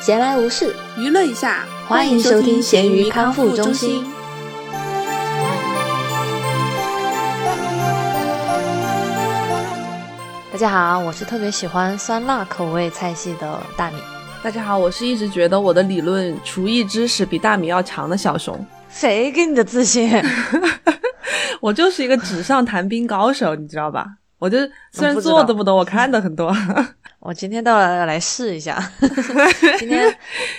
[0.00, 4.02] 闲来无事，娱乐一下，欢迎收听咸鱼康复中心。
[10.50, 13.98] 大家好，我是特别喜欢酸辣口味菜系的大米。
[14.42, 18.58] 大家好，我是一直觉得我的理论厨艺知识比大米要强的小熊。
[18.88, 20.10] 谁给你的自信？
[21.60, 24.06] 我就是一个纸上谈兵高手，你知道吧？
[24.38, 24.56] 我就
[24.92, 26.56] 虽然做的不多，我看的很多。
[27.20, 28.82] 我今天到了要来试一下。
[29.78, 30.14] 今天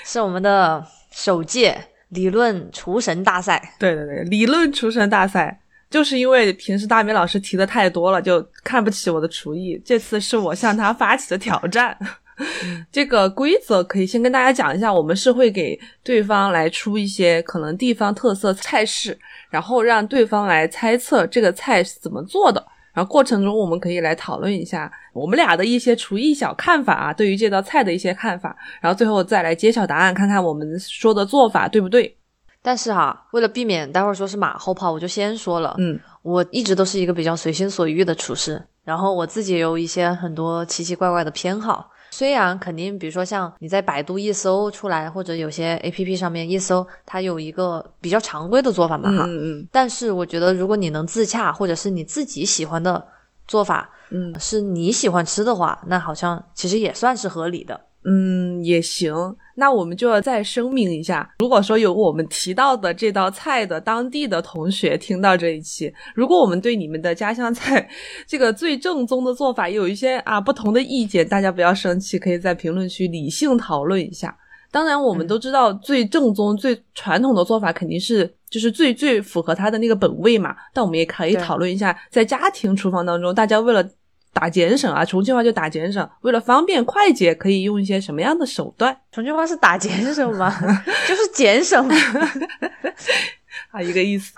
[0.06, 1.76] 是我们的首届
[2.10, 3.74] 理论厨神大赛。
[3.80, 9.82] 对对对，理论厨神大赛，就是因为平时大明老师提的太多了，就看不起我的厨艺。
[9.84, 11.98] 这次是我向他发起的挑战。
[12.92, 19.18] 这个规则可以先跟大家讲一下，我们是会给对方来出一些可能地方特色菜式，
[19.50, 22.64] 然后让对方来猜测这个菜是怎么做的。
[22.94, 32.18] 然后过程中我们可以来讨论一下我们俩的一些厨艺小看法啊，对于这道菜的一些看法，然后最后再来揭晓答案，看看我们说的做法对不对。
[32.64, 41.91] 但是哈，为了避免待会儿说是马后炮，我就先说了，嗯，我一直都是一个比较随心所欲的厨师，然后我自己有一些很多奇奇怪怪的偏好。
[42.12, 53.04] 虽然肯定，比如说像你在百度一搜出来，或者有些 A P P 上面一搜，它有一个比较常规的做法嘛，哈，嗯嗯但是我觉得，如果你能自洽，或者是你自己喜欢的
[53.48, 57.80] 做法，嗯是你喜欢吃的话，那好像其实也算是合理的。
[58.04, 59.14] 嗯，也行。
[59.62, 67.88] 那我们就要再声明一下，如果说有我们提到的这道菜的当地的同学听到这一期，如果我们对你们的家乡菜
[68.26, 74.36] 这个最正宗的做法有一些啊不同的意见，大家不要生气，可以在评论区理性讨论一下。
[74.72, 80.56] 当然，我们都知道最正宗、最传统的做法肯定是就是最最符合它的那个本味嘛。
[80.74, 83.88] 但我们也可以讨论一下，在家庭厨房当中，大家为了
[84.34, 90.54] 打减省啊，重庆话就打减省，为了方便快捷，可以用一些什么样的手段 重庆话是打减省吗？
[91.08, 91.88] 就是减省。
[93.72, 93.82] 啊？
[93.82, 94.34] 一个意思。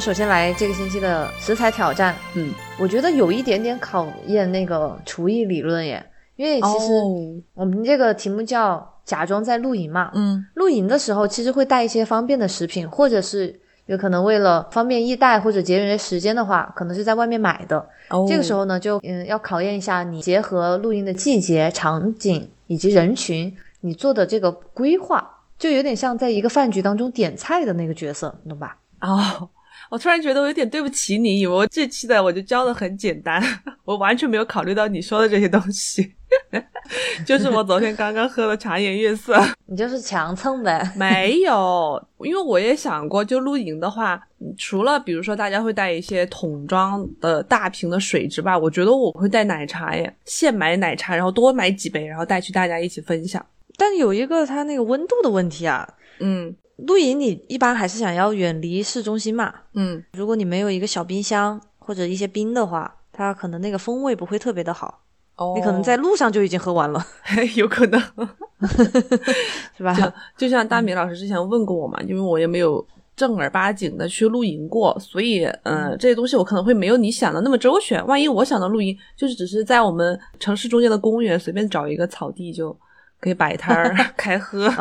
[0.00, 6.04] 首先来这个星期的食材挑战，嗯，我觉得有一点点考验那个厨艺理论耶，
[6.36, 17.78] 因为其实哦我们这个题目叫假装在露营嘛，嗯露营的时候其实会带一些方便的食品，或者是有可能为了方便易带或者节约时间的话，可能是在外面买的。
[18.08, 25.28] 哦，这个时候呢，就嗯要考验一下你结合录音的季节、场景以及人群，你做的这个规划，
[25.58, 28.76] 就有点像在一个饭局当中点菜的那个角色，你懂吧？
[29.00, 29.48] 哦，
[29.90, 33.42] 我突然觉得我有点对不起你，以为我这期的我就教的很简单，
[33.84, 36.14] 我完全没有考虑到你说的这些东西，
[37.24, 39.34] 就是我昨天刚刚喝的茶颜悦色。
[39.66, 40.86] 你就是强蹭呗。
[40.96, 53.44] 没有，因为我也想过，就露营的话，嗯除了比如说大家会带一些桶装的大瓶的水之外，我觉得我会带奶茶耶，现买奶茶，然后多买几杯，然后带去大家一起分享。
[53.76, 55.88] 但有一个它那个温度的问题啊，
[56.20, 59.52] 嗯露营你一般还是想要远离市中心嘛。
[59.74, 65.00] 嗯，如果你没有一个小冰箱或者一些冰的话，它可能那个风味不会特别的好，
[65.36, 67.04] 哦，你可能在路上就已经喝完了，
[67.56, 68.00] 有可能。
[69.76, 69.92] 是吧？
[69.94, 72.84] 就就像大米老师之前问过我嘛，因为我也没有
[73.16, 78.04] 正儿八经的去露营过，所以嗯、呃这些东西我可能会没有你想的那么周全。
[78.06, 82.76] 万一我想的露营就是只是在我们城市中间的公园随便找一个草地就
[83.20, 84.72] 可以摆摊儿 开喝。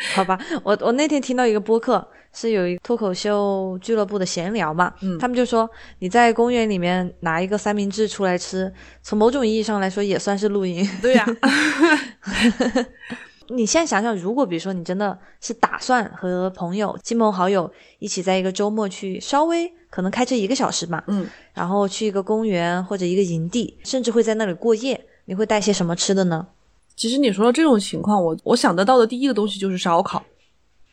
[0.14, 5.68] 好吧，我我那天听到一个播客，是有一个脱口秀俱乐部的闲聊嘛，嗯他们就说
[5.98, 8.72] 你在公园里面拿一个三明治出来吃，
[9.02, 10.88] 从某种意义上来说也算是露营。
[11.02, 11.26] 对呀、
[13.50, 26.46] 你现在想想，如果比如说你真的是打算和朋友、亲朋好友一起在一个周末去稍微可能开车一个小时嘛，嗯，然后去一个公园或者一个营地，甚至会在那里过夜，你会带些什么吃的呢？
[26.96, 30.22] 其实你说的这种情况，我我想得到的第一个东西就是烧烤。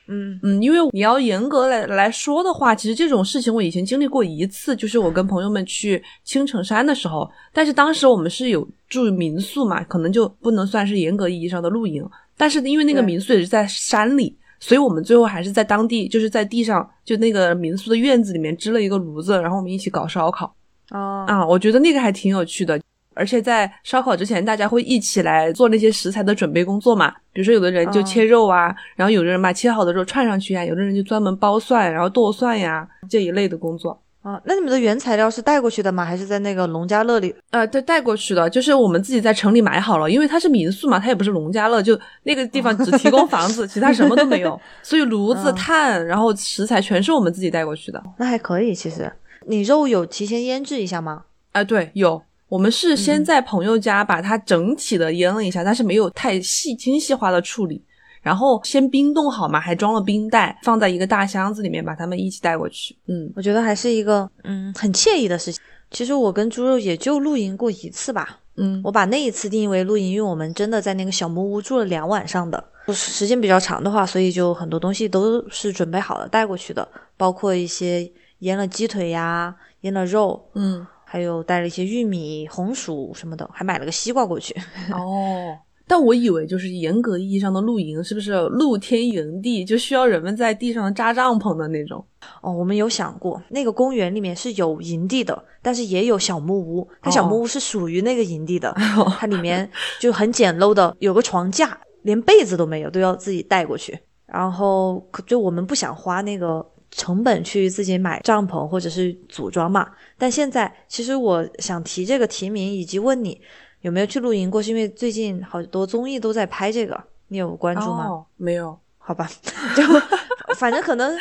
[0.09, 20.45] 嗯嗯，因为你要严格来来说的话，其实这种事情我以前经历过一次，就是我跟朋友们去青城山的时候，但是当时我们是有住民宿嘛，可能就不能算是严格意义上的露营，但是因为那个民宿也是在山里，所以我们最后还是在当地，就是在地上，就那个民宿的院子里面支了一个炉子，然后我们一起搞烧烤
[20.91, 22.79] 哦啊，我觉得那个还挺有趣的。
[23.17, 27.13] 而且在烧烤之前，大家会一起来做那些食材的准备工作嘛。
[27.33, 33.99] 比如说，有的人就哦切肉啊，然后有的人把切好的肉串上去呀，有的人就专门剥蒜，然后剁蒜呀这一类的工作。
[34.23, 36.03] 啊，那你们的原材料是带过去的吗？
[36.03, 37.33] 还是在那个农家乐里？
[37.51, 48.03] 呃，对带过去的，就是我们自己在城里买好了，因为它是民宿嘛，它也不是农家乐，就那个地方只提供房子， 其他什么都没有， 所以炉子、嗯炭，然后食材全是我们自己带过去的。
[48.17, 49.09] 那还可以，其实。
[49.45, 51.23] 你肉有提前腌制一下吗？
[51.53, 52.21] 啊，对，有。
[52.49, 57.83] 我们是先在朋友家把它整体的腌了一下，但是没有太细精细化的处理。
[58.21, 62.93] 然后先冰冻好嘛，还装了冰袋，放在一个大箱子里面，把它们一起带过去。
[63.07, 65.61] 嗯，我觉得还是一个嗯很惬意的事情。
[65.91, 68.39] 其实我跟猪肉也就露营过一次吧。
[68.57, 72.61] 嗯，我把那一次定义为露营，因为我们真的在那个小木屋住了两晚上的，
[72.91, 76.85] 时间比较长的话，所以就很多东西都是准备好了带过去的，
[77.15, 84.53] 包括一些腌了鸡腿呀、腌了肉，嗯，还有带了一些玉米、红薯什么的，还买了个西瓜过去。
[84.91, 85.57] 哦，
[85.87, 92.03] 但我以为就是严格意义上的露营，是不是露天营地就需要人们在地上扎帐篷的那种？
[92.41, 96.85] 哦，我们有想过，那个公园里面是有营地的，但是也有小木屋。
[97.01, 98.75] 它小木屋是属于那个营地的，
[99.17, 99.69] 它里面
[100.01, 103.97] 就很简陋的，有个床架，连被子都没有，都要自己带过去。
[104.25, 106.65] 然后就我们不想花那个
[106.97, 109.87] 成本去自己买帐篷或者是组装嘛。
[110.17, 113.39] 但现在其实我想提这个提名，以及问你
[113.81, 118.25] 有没有去露营过，是因为最近好多综艺都在拍这个，你有关注吗？
[118.35, 119.29] 没有，好吧，
[119.75, 119.83] 就
[120.57, 121.17] 反正可能。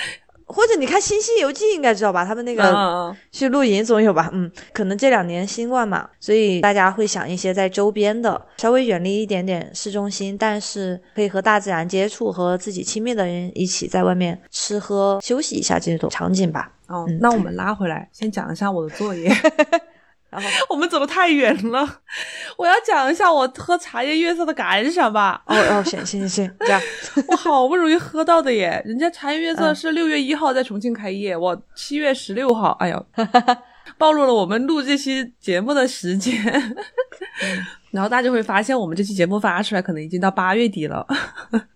[0.46, 2.24] 或者你看《新西游记》应该知道吧？
[2.24, 4.30] 他们那个去露营总有吧？
[4.32, 16.70] 嗯，可能这两年新冠嘛，所以大家会想一些在周边的，稍微远离一点点市中心，但是可以和大自然接触，和自己亲密的人一起在外面吃喝休息一下这种场景吧。
[16.86, 19.28] 哦，那我们拉回来，先讲一下我的作业。
[20.40, 22.00] 然 后我们走的太远了，
[22.56, 25.42] 我要讲一下我喝茶颜悦色的感想吧。
[25.46, 26.80] 哦哦，行行行行，这样
[27.28, 33.06] 我好不容易喝到的耶，人家茶颜悦色是六月一号在重庆开业，我七月十六号，哎呦，
[33.98, 36.34] 暴露了我们录这期节目的时间。
[37.92, 41.06] 然后大家就会发现，我们这期节目发出来可能已经到八月底了。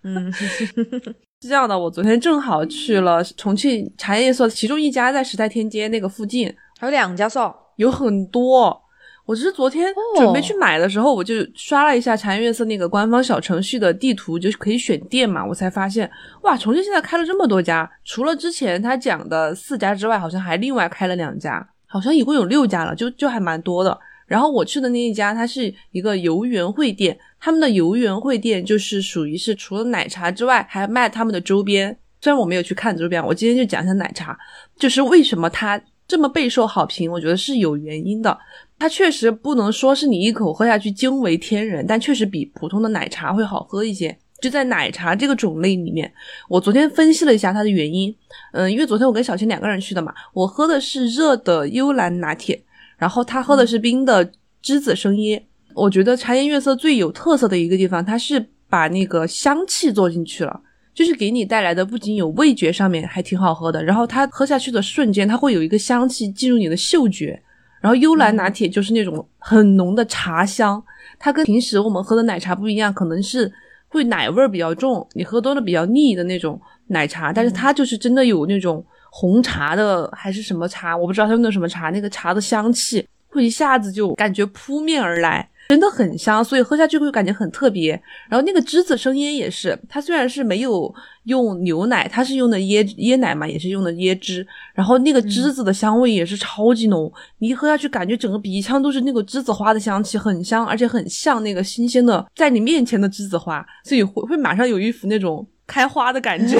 [0.02, 7.54] 嗯，是这样的，我昨天正好去了重庆茶颜悦色，其中一家在时代天街那个附近，还有两家是哦。
[7.80, 8.78] 有很多，
[9.24, 16.08] 我只是昨天准备去买的时候，我就刷了一下茶颜悦色那个官方小程序的地图，就是可以选店嘛，我才发现，
[16.42, 23.98] 哇，重庆现在开了这么多家，除了之前他讲的四家之外，好像还另外开了两家，好像一共有六家了，就就还蛮多的。
[24.26, 31.96] 然后我去的那一家，它是一个游园会店，他们的游园会店就是属于是除了奶茶之外，还卖他们的周边。
[32.20, 34.38] 虽然我没有去看周边，我今天就讲一下奶茶，
[34.76, 35.80] 就是为什么它。
[36.10, 38.36] 这么备受好评，我觉得是有原因的。
[38.80, 44.18] 它确实不能说是你一口喝下去惊为天人，但确实比普通的奶茶会好喝一些。
[44.42, 46.12] 就在奶茶这个种类里面，
[46.48, 48.12] 我昨天分析了一下它的原因。
[48.52, 52.60] 嗯，因为昨天我跟小青两个人去的嘛，我喝的是热的幽兰拿铁，
[52.98, 54.28] 然后他喝的是冰的
[54.64, 55.40] 栀子生椰。
[55.74, 60.60] 我觉得茶颜悦色最有特色的一个地方，它是把那个香气做进去了。
[61.00, 67.42] 就是给你带来的不仅有味觉上面还挺好喝的，然后它喝下去的瞬间，它会有一个香气进入你的嗅觉。
[67.80, 70.84] 然后幽兰拿铁就是那种很浓的茶香，
[71.18, 73.50] 它跟平时我们喝的奶茶不一样，可能是
[73.88, 85.48] 会奶味儿比较重，你喝多了比较腻的那种奶茶，但是它就是真的有那种红茶的还是什么茶，我不知道它用的什么茶，那个茶的香气会一下子就感觉扑面而来。
[85.70, 87.92] 真的很香，所以喝下去会感觉很特别。
[88.28, 90.92] 然后那个栀子生椰也是，它虽然是没有
[91.26, 94.44] 用牛奶，它是用的椰椰奶嘛，也是用的椰汁。
[94.74, 105.46] 然后那个栀子的香味也是超级浓，你一喝下去，感觉整个鼻腔都是那个栀子花的香气，很香，而且很像那个新鲜的在你面前的栀子花，所以会会马上有一副那种。
[105.70, 106.58] 开花的感觉，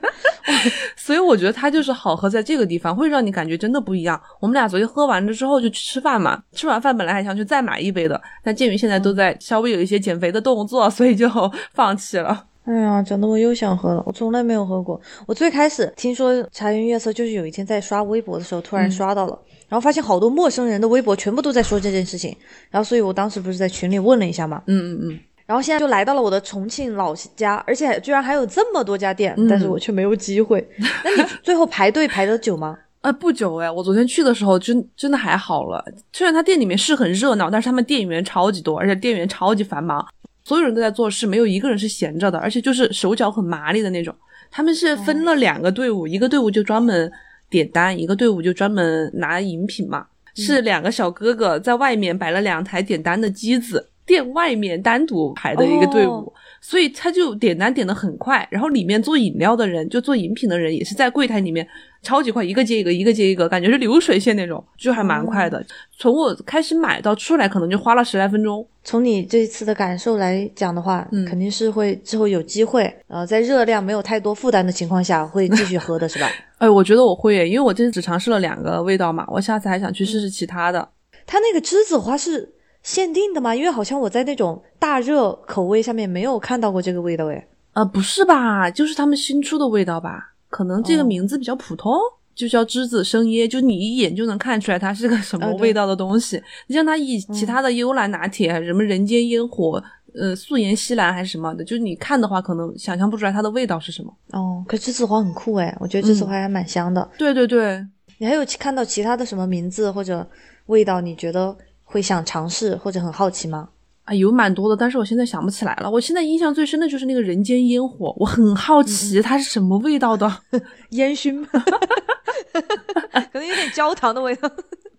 [0.96, 4.18] 所以我觉得它就是好喝在这个地方，会让你感觉真的不一样。
[4.40, 11.28] 我们俩昨天喝完了之后就去吃饭嘛，吃完饭本来还想去再买一杯的，但鉴于现在都在稍微有一些减肥的动作，所以就
[11.74, 12.46] 放弃了。
[12.64, 14.98] 哎 呀，讲的我又想喝了，我从来没有喝过。
[15.26, 22.34] 我最开始听说茶颜悦色，就是有一天在刷微博的时候突然刷到了，然后发现好多陌生人的微博全部都在说这件事情，
[22.70, 25.20] 然后所以我当时不是在群里问了一下嘛，嗯嗯嗯。
[25.52, 30.66] 然后现在就来到了我的重庆老家，而且居然还有这么多家店，但是我却没有机会。
[31.04, 32.78] 那你 最后排队排的久吗？
[33.02, 35.84] 啊，不久哎，我昨天去的时候真真的还好了。
[36.10, 40.02] 虽然他店里面是很热闹，但是他们店员超级多，而且店员超级繁忙，
[40.42, 44.14] 所有人都在做事，没有一个人是闲着的，而且就是手脚很麻利的那种。
[44.50, 47.12] 他们是分了两个队伍，一个队伍就专门
[47.50, 50.06] 点单，一个队伍就专门拿饮品嘛。
[50.34, 53.90] 是两个小哥哥在外面摆了两台点单的机子。
[54.04, 61.66] 店外面单独排的一个队伍，所以他就点单点的很快，然后里面做饮料的人，就做饮品的人也是在柜台里面
[62.02, 65.64] 超级快，一个接一个，一个接一个，感觉是流水线那种，就还蛮快的。
[65.96, 68.66] 从我开始买到出来，可能就花了十来分钟。
[68.84, 76.28] 从你这次的感受来讲的话，肯定是会之后有机会，呃，在热量没有太多负担的情况下，会继续喝的是吧？
[76.58, 80.88] 哎，我觉得我会，因为我这次只尝试了两个味道嘛，我下次还想去试试其他的。
[81.24, 83.54] 它那个栀子花是限定的吗？
[83.54, 87.46] 因为好像我在那种大热口味下面没有看到过这个味道诶。
[87.74, 88.70] 呃，不是吧？
[88.70, 90.34] 就是他们新出的味道吧？
[90.50, 91.92] 可能这个名字比较普通，
[92.34, 96.42] 就叫栀子生椰，就你一眼就能看出来它是个什么味道的东西。
[96.66, 99.82] 你像它以其他的幽兰拿铁、什么人间烟火、
[100.14, 104.14] 呃素颜西兰还是什么的，就是你看的话，可能想象不出来它的味道是什么。
[104.32, 107.08] 哦，可栀子花很酷诶，我觉得栀子花还蛮香的。
[107.16, 107.82] 对对对，
[108.18, 110.28] 你还有看到其他的什么名字或者
[110.66, 111.00] 味道？
[111.00, 111.56] 你觉得
[111.92, 113.68] 会想尝试或者很好奇吗？
[114.04, 115.88] 啊，有蛮多的，但是我现在想不起来了。
[115.88, 120.28] 我现在印象最深的就是那个人间烟火，我很好奇它是什么味道的，
[120.90, 124.50] 烟熏， 可能有点焦糖的味道。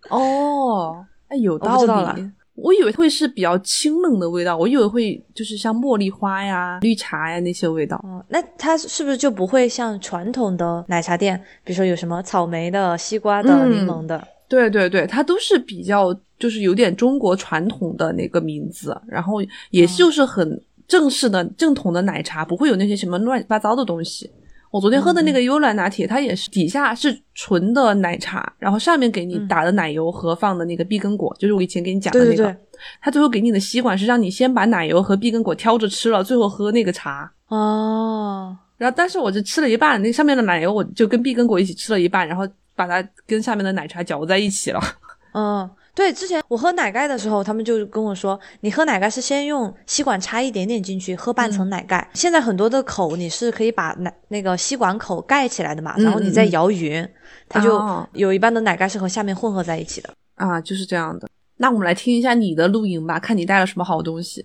[0.10, 1.84] 哦， 哎，有道
[2.14, 2.32] 理。
[2.56, 7.98] 我以为会是比较清冷的味道，我以为会就是像茉莉花呀、绿茶呀那些味道。
[8.04, 14.26] 哦，那它是不是就不会像传统的奶茶店，比如说有什么草莓的、西瓜的、柠檬的？
[14.48, 24.30] 对对对，它都是比较就是有点中国传统的那个名字，然后也就是很正式的正统的奶茶，不会有那些什么乱七八糟的东西。
[24.70, 32.36] 我昨天喝的那个幽兰拿铁，它也是底下是纯的奶茶，然后上面给你打的奶油和放的那个碧根果，就是我以前给你讲的那个。
[32.36, 32.58] 对对对。
[33.00, 37.32] 它最后给你的吸管是让你先把奶油和碧根果挑着吃了，最后喝那个茶。
[37.48, 38.54] 哦。
[38.78, 42.46] 然后，但是我就吃了一半，那上面的奶油我就跟碧根果一起吃了一半，然后。
[42.76, 44.82] 把它跟下面的奶茶搅在一起了。
[45.36, 52.10] 嗯，对，之前我喝奶盖的时候，他们就跟我说，你喝奶盖是先用吸管插一点点进去，喝半层奶盖。
[52.14, 57.08] 现在很多的口你是可以把奶那个吸管口盖起来的嘛，然后你再摇匀，
[57.48, 57.80] 它就
[58.14, 60.10] 有一半的奶盖是和下面混合在一起的。
[60.36, 61.30] 啊，就是这样的。
[61.58, 64.44] 那我们来听一下你的露营吧，看你带了什么好东西。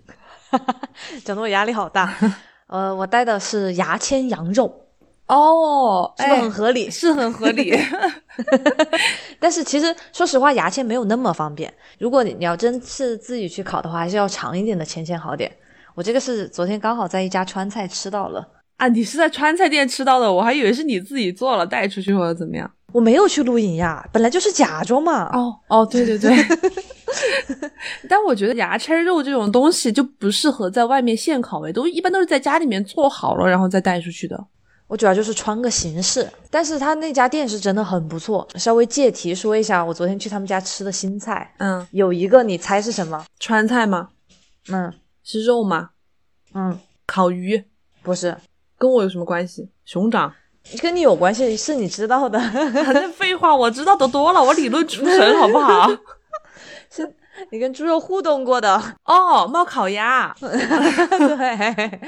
[1.25, 2.14] 讲的我压力好大。
[2.69, 4.88] 呃，我带的是牙签羊肉。
[5.28, 6.90] 哦，是不是很合理？
[6.90, 7.73] 是很合理，
[9.38, 11.73] 但是其实说实话，牙签没有那么方便。
[11.99, 15.50] 如果你要真是自己去烤的话，还是要长一点的签签好点。
[15.94, 18.47] 我这个是昨天刚好在一家川菜吃到了
[18.78, 22.70] 啊，你是在川菜店吃到的，我还以为是你自己做了带出去或者怎么样。
[22.92, 25.25] 我没有去露营呀，本来就是假装嘛。
[25.37, 26.32] 哦哦，对对对。
[28.08, 34.42] 但我觉得牙签肉这种东西就不适合在外面现烤，诶，都一般都是在家里面做好了然后再带出去的。
[34.88, 38.49] 我主要就是穿个形式，但是他那家店是真的很不错。
[38.57, 43.25] 稍微借题说一下，我昨天去他们家吃的新菜，嗯，有一个你猜是什么？
[43.38, 44.09] 川菜吗？
[44.71, 44.92] 嗯，
[45.23, 45.90] 是肉吗？
[46.54, 47.62] 嗯，烤鱼
[48.02, 48.37] 不是，
[48.78, 49.68] 跟我有什么关系？
[49.85, 50.33] 熊掌
[50.80, 52.38] 跟你有关系，是你知道的。
[52.73, 55.87] 那废话，我知道的多了，我理论出神，好不好？
[57.38, 57.49] 是。
[57.50, 60.35] 你跟猪肉互动过的哦，冒烤鸭。
[60.40, 62.00] 对，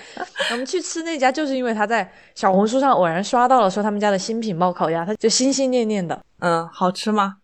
[0.51, 6.21] 我们去吃那家，就是因为他在小红书上偶然刷到了，说他们家的新品冒烤鸭，他就心心念念的。
[6.41, 7.37] 嗯，好吃吗？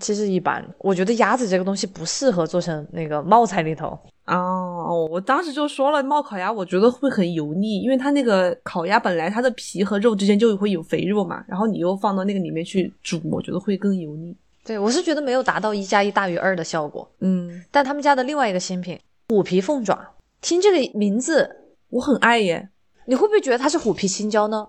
[0.00, 3.96] 其实一般，我觉得鸭子这个东西不适合做成那个冒菜里头。
[4.26, 14.36] 哦，我当时就说了，冒烤鸭我觉得会很油腻，因为它那个烤鸭本来它的皮和肉之间就会有肥肉嘛，然后你又放到那个里面去煮，我觉得会更油腻。
[14.66, 17.08] 对，我是觉得没有达到一加一大于二的效果。
[17.20, 19.96] 嗯，但他们家的另外一个新品虎皮凤爪，
[20.40, 21.48] 听这个名字
[21.90, 22.68] 我很爱耶。
[23.06, 24.66] 你会不会觉得它是虎皮青椒呢？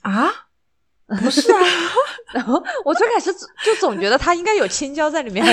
[0.00, 0.28] 啊，
[1.06, 1.60] 不是啊。
[2.34, 3.32] 然后我最开始
[3.64, 5.46] 就总觉得它应该有青椒在里面。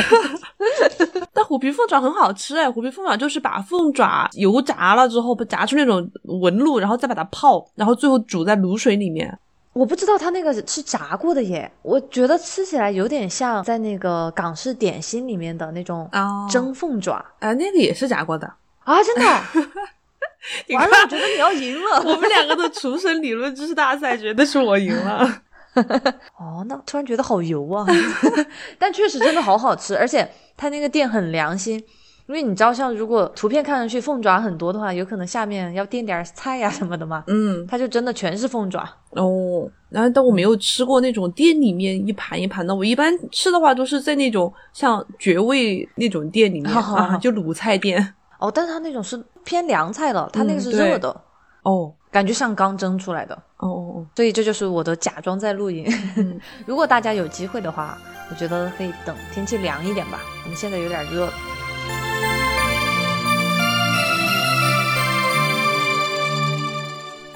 [1.31, 9.37] 但虎皮凤爪很好吃哎，虎皮凤爪就是把凤爪油炸了之后，炸出那种纹路，然后再把它泡，然后最后煮在卤水里面。
[9.73, 16.09] 我不知道它那个是炸过的耶，我觉得吃起来有点像在那个港式点心里面的那种
[16.49, 18.47] 蒸凤爪啊，那个也是炸过的
[18.83, 19.23] 啊，真的。
[20.75, 22.01] 完了，我觉得你要赢了。
[22.05, 25.41] 我们两个的厨神理论知识大赛，绝对是我赢了。
[26.37, 27.85] 哦，那突然觉得好油啊，
[28.77, 31.81] 但确实真的好好吃，而且它那个店很良心。
[32.25, 37.23] 因为你知道，像如果图片看上去凤爪很多的话，有可能下面要垫点菜呀什么的嘛。
[37.27, 39.69] 嗯，它就真的全是凤爪哦。
[39.89, 42.73] 然后，但我没有吃过那种店里面一盘一盘的。
[42.73, 46.73] 我一般吃的话，都是在那种像绝味那种店里面，
[47.19, 48.13] 就卤菜店。
[48.39, 51.21] 哦，但是它那种是偏凉菜的，它那个是热的。
[51.63, 53.35] 哦，感觉像刚蒸出来的。
[53.57, 54.07] 哦哦哦。
[54.15, 55.85] 所以这就是我的假装在露营。
[56.65, 57.97] 如果大家有机会的话，
[58.29, 60.19] 我觉得可以等天气凉一点吧。
[60.43, 61.29] 我们现在有点热。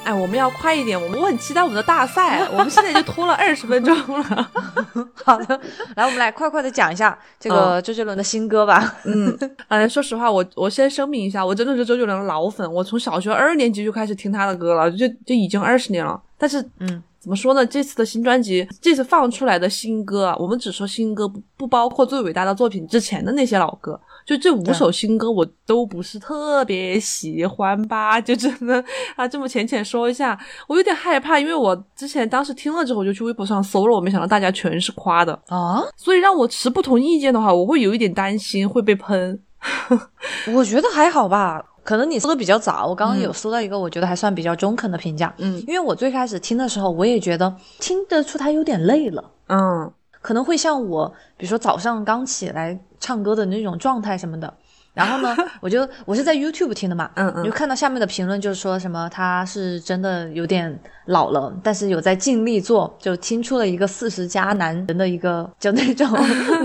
[0.07, 4.51] 哎，我们要快一点，我们我很期待我们的大赛，我们现在就拖了二十分钟了。
[5.25, 5.59] 好的，
[5.97, 8.95] 来，我们来快快的讲一下这个周杰伦的新歌吧。
[9.03, 9.37] 嗯，
[9.67, 16.17] 哎，说实话，我我先声明一下，我真的是周杰伦的老粉，我从小学二年级就开始听他的歌了，就就已经二十年了。
[16.37, 17.65] 但是，嗯，怎么说呢？
[17.65, 23.99] 这次的新专辑，这次放出来的新歌啊，我们只说新歌，不不包括最伟大的作品之前的那些老歌。
[24.27, 28.19] 就这五首新歌，我都不是特别喜欢吧？
[28.19, 28.83] 就真的
[29.15, 39.41] 啊，这么浅浅说一下，我有点害怕，因为我之前当时听了之后，我就去微博上搜了，我没想到大家全是夸的啊，所以让我持不同意见的话，我会有一点担心会被喷。
[40.53, 41.63] 我觉得还好吧。
[41.83, 45.33] 可能你搜的比较早，我刚刚有搜到一个，我觉得还算比较中肯的评价。
[45.37, 49.23] 嗯，因为我最开始听的时候，我也觉得听得出他有点累了。
[49.47, 49.89] 嗯，
[50.27, 51.07] 可能会像我，
[51.37, 54.53] 比如说早上刚起来唱歌的那种状态什么的。
[54.93, 66.09] 然后呢， 我就我是在 YouTube 听的嘛，嗯嗯，就看到下面的评论，就是说什么他是真的有点老了，但是有在尽力做，就听出了一个四十加男人的一个 就那种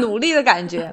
[0.00, 0.92] 努力的感觉。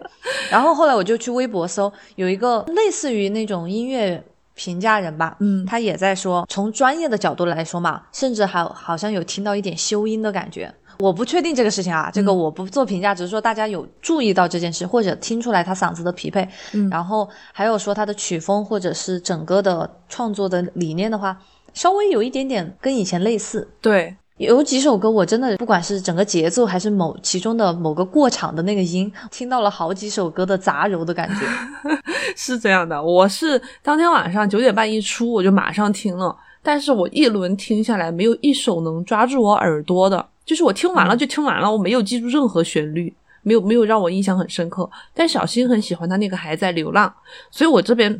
[0.51, 4.23] 然后后来我就去微博搜，有一个类似于那种音乐
[4.53, 10.71] 评价人吧，嗯，他也在说，从专业的角度来说嘛，甚至还好像有听到一点修音的感觉。
[10.99, 21.37] 我不确定这个事情啊，这个我不做评价，只是说大家有注意到这件事，或者听出来他嗓子的匹配，嗯，然后还有说他的曲风或者是整个的创作的理念的话，
[21.73, 23.65] 稍微有一点点跟以前类似。
[23.79, 31.45] 对，有几首歌我真的不管是整个节奏还是某其中的某个过场的那个音，听到了好几首歌的杂糅的感觉。
[32.35, 40.27] 是这样的，我是当天晚上九点半一出我就马上听了，但是我一轮听下来没有一首能抓住我耳朵的。
[40.45, 43.13] 就是我听完了就听完了，我没有记住任何旋律，
[43.43, 44.89] 没有没有让我印象很深刻。
[45.13, 47.13] 但小新很喜欢他那个还在流浪，
[47.51, 48.19] 所以我这边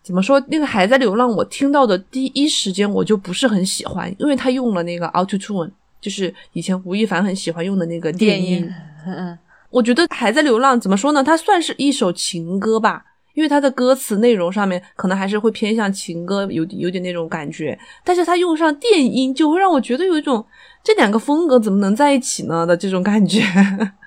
[0.00, 8.72] 怎么说那个还在流浪，我听到的第一时间我就不是很喜欢，因为他用了那个 Auto Tune，就是以前吴亦凡很喜欢用的那个电音。
[9.04, 9.36] 嗯，
[9.70, 11.24] 我觉得还在流浪怎么说呢？
[11.24, 17.78] 它算是一首情歌吧，因为它的歌词内容上面可能还是会偏向情歌，有有点那种感觉。
[18.02, 20.44] 但是它用上电音，就会让我觉得有一种。
[20.86, 23.40] 这两个风格怎么能在一起呢的这种感觉，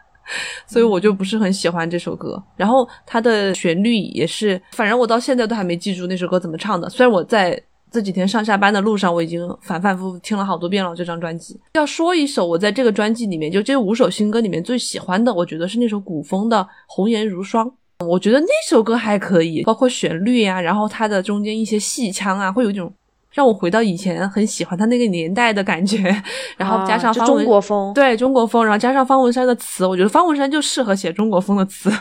[0.69, 2.39] 所以我就不是很喜欢这首歌。
[2.55, 6.87] 然后它的旋律也是，反正我到现在都还没记住那首歌怎么唱的。
[6.87, 7.59] 虽然我在
[7.89, 11.59] 这几天上下班的路上，我已经反反复复听了好多遍了这张专辑。
[11.73, 17.65] 要说一首我在这个专辑里面，就这五首新歌里面最喜欢的，我觉得是那首古风的《红颜如霜》。
[18.05, 22.91] 我觉得那首歌还可以，包括旋律呀，然后它的中间一些戏腔啊，会有一种。
[23.33, 25.99] 让我回到以前很喜欢他那个年代的感觉，
[26.57, 31.91] 然后加上方中国风，对中国风，然后加上方文山的词，我觉得方文山就适合写中国风的词，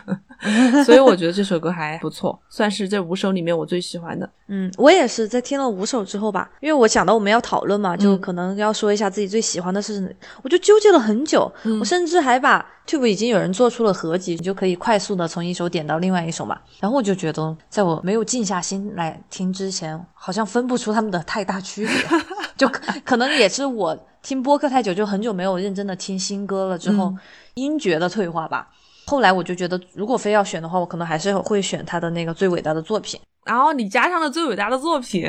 [0.86, 4.26] 所以我觉得这首歌还不错，算是这五首里面我最喜欢的。
[4.48, 12.64] 嗯，我也是在听了五首之后吧，因为我想到我们要讨论嘛，就可能要说一下自己最喜欢的是，我就纠结了很久，我甚至还把。
[12.86, 16.58] Tube 已经有人做出了合集，你就可以快速的从一首点到另外一首嘛。
[16.78, 21.94] 然后我就觉得，在我没有静下心来听之前，好像分不出他们的太大区别。
[22.56, 22.70] 就
[23.04, 27.12] 可能也是我听播客太久，就很久没有认真的听新歌了之后，
[27.54, 28.68] 音觉的退化吧。
[29.06, 33.20] 后来我就觉得，如果非要选的话，我可能还是会选他的那个最伟大的作品。
[33.44, 35.24] 然后你加上了最伟大的作品。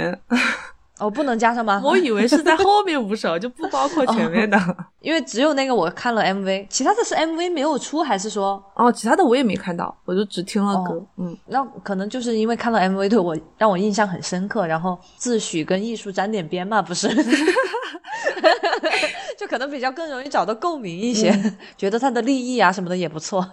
[1.00, 1.82] 哦，不能加上吗？
[1.86, 4.58] 我以为是在后面五首， 就不包括前面的，
[5.02, 8.64] 因为只有那个我看了 MV，其他的是 MV 没有出，还是说？
[8.76, 11.04] 哦，其他的我也没看到，我就只听了歌。
[11.18, 17.08] 嗯，那可能就是因为看了 MV 对我让我印象很深刻，然后自诩跟艺术沾点边嘛，不是？
[19.38, 21.32] 就可能比较更容易找到共鸣一些，
[21.78, 23.46] 觉得他的立意啊什么的也不错。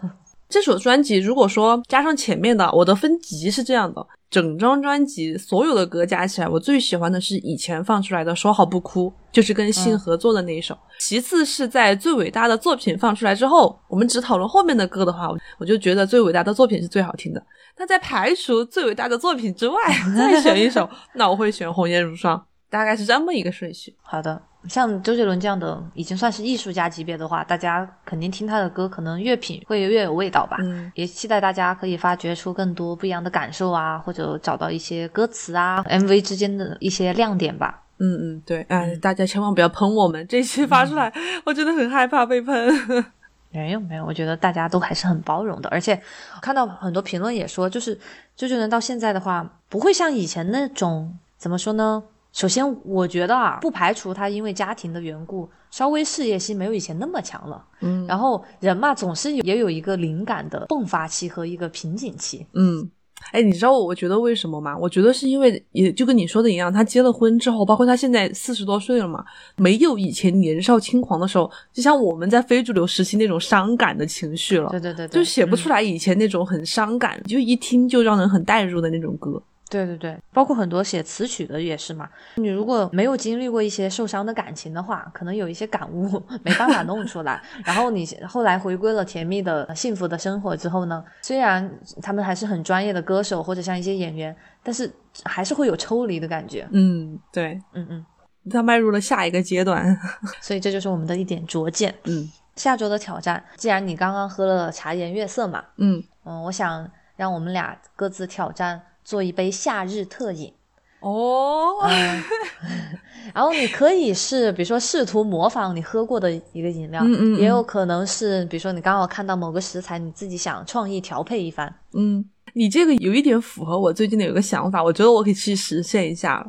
[0.54, 10.78] 这首专辑如果说加上前面的，我的分级是这样的：整张专辑所有的歌加起来，我最喜欢的是以前放出来的《说好不哭》，就是跟信合作的那一首。
[11.00, 17.42] 其次是在最伟大的作品放出来之后，我们只讨论后面的歌的话，我就觉得最伟大的作品是最好听的。
[17.76, 19.76] 那在排除最伟大的作品之外，
[20.16, 22.38] 再选一首， 那我会选《红颜如霜》，
[22.70, 23.96] 大概是这么一个顺序。
[24.02, 24.40] 好的。
[24.68, 30.56] 像周杰伦这样的已经算是艺术家级别的话，大家肯定听他的歌，可能越品会越有味道吧。
[30.60, 37.82] 嗯，也期待大家可以发掘出更多不一样的感受啊，或者找到一些歌词啊、MV 之间的一些亮点吧。
[37.98, 41.12] 嗯嗯，对，哎，大家千万不要喷我们，这期发出来，
[41.44, 43.04] 我真的很害怕被喷。
[43.52, 46.00] 没有没有，我觉得大家都还是很包容的，而且
[46.42, 47.96] 看到很多评论也说，就是
[48.34, 52.02] 周杰伦到现在的话，不会像以前那种怎么说呢？
[52.34, 57.64] 首先，我觉得啊，不排除他因为家庭的缘故，稍微事业心没有以前那么强了。
[57.80, 62.44] 嗯，然后人嘛，总是也有一个灵感的迸发期和一个瓶颈期。
[62.54, 62.90] 嗯，
[63.30, 64.76] 哎，你知道我我觉得为什么吗？
[64.76, 69.24] 我觉得是因为也就跟你说的一样，他结了婚之后，包括他现在四十多岁了嘛，
[69.56, 74.70] 没有以前年少轻狂的时候，就像我们在非主流时期那种伤感的情绪了。
[74.70, 79.40] 对对对，就写不出来以前那种很伤感，就一听就让人很带入的那种歌。
[79.70, 82.08] 对对对，包括很多写词曲的也是嘛。
[82.36, 87.42] 你如果没有经历过一些受伤的感情的话，可能有一些感悟 没办法弄出来。
[87.64, 91.68] 然后你后来回归了甜蜜的幸福的生活之后呢，虽然
[92.02, 94.90] 他们还是很专业的歌手或者像一些演员，但是
[95.24, 96.68] 还是会有抽离的感觉。
[96.70, 98.06] 嗯，对，嗯嗯，
[98.50, 99.84] 他迈入了下一个阶段。
[100.40, 101.92] 所以这就是我们的一点拙见。
[102.04, 110.52] 嗯，下周的挑战，既然你刚刚喝了茶颜悦色嘛，嗯嗯，我想让我们俩各自挑战做一杯夏日特饮。
[111.00, 112.24] 哦，嗯，
[113.34, 121.74] 然后你可以是，比如说试图模仿你喝过的一个饮料，嗯嗯嗯也有可能是，比如说你刚好看到某个食材，你自己想创意调配一番。
[121.92, 126.42] 嗯，你这个有一点符合我最近的有一个想法，我觉得我可以去实现一下。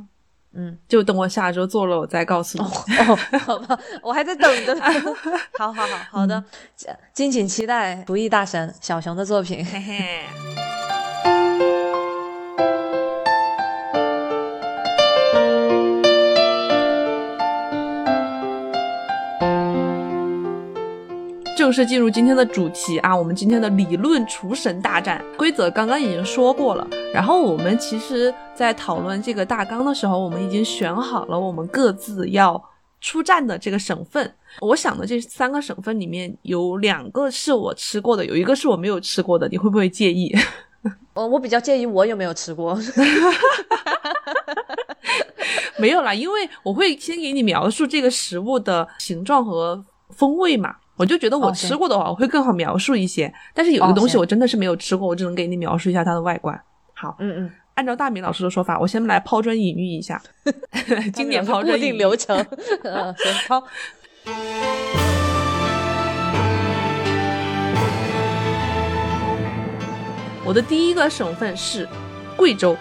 [0.53, 2.63] 嗯，就等我下周做了，我再告诉你。
[2.63, 2.69] 哦，
[3.39, 4.81] 好吧，我还在等着 呢。
[5.59, 6.41] 好好好好的，
[7.13, 9.65] 敬请期待厨艺大神小熊的作品。
[9.65, 11.34] 嘿嘿。
[21.65, 26.87] 正式进入今天的主题啊，我们今天的理论厨神大战规则刚刚已经说过了。
[27.11, 32.63] 然后我们其实，在讨论这个大纲的时候，我们已经选好了我们各自要
[33.01, 34.31] 出战的这个省份。
[34.59, 40.31] 我想的这三个省份里面有两个是我吃过的，有一个是我没有吃过的，你会不会介意？
[41.15, 42.77] 我我比较介意我有没有吃过。
[45.79, 50.75] 没有啦，因为我会先给你描述这个食物的形状和风味嘛。
[50.97, 53.31] 我就觉得我吃过的话，我会更好描述一些。
[53.53, 56.59] 但是有一个东西我真的是没有吃过，我只能给你描述一下它的外观。
[56.93, 60.21] 好，嗯嗯，按照大明老师的说法，我先来抛砖引玉一下，
[61.13, 62.37] 经典抛砖引玉定流程。
[62.83, 63.61] 嗯，行，抛。
[70.47, 71.87] 我的第一个省份是
[72.37, 72.77] 贵州。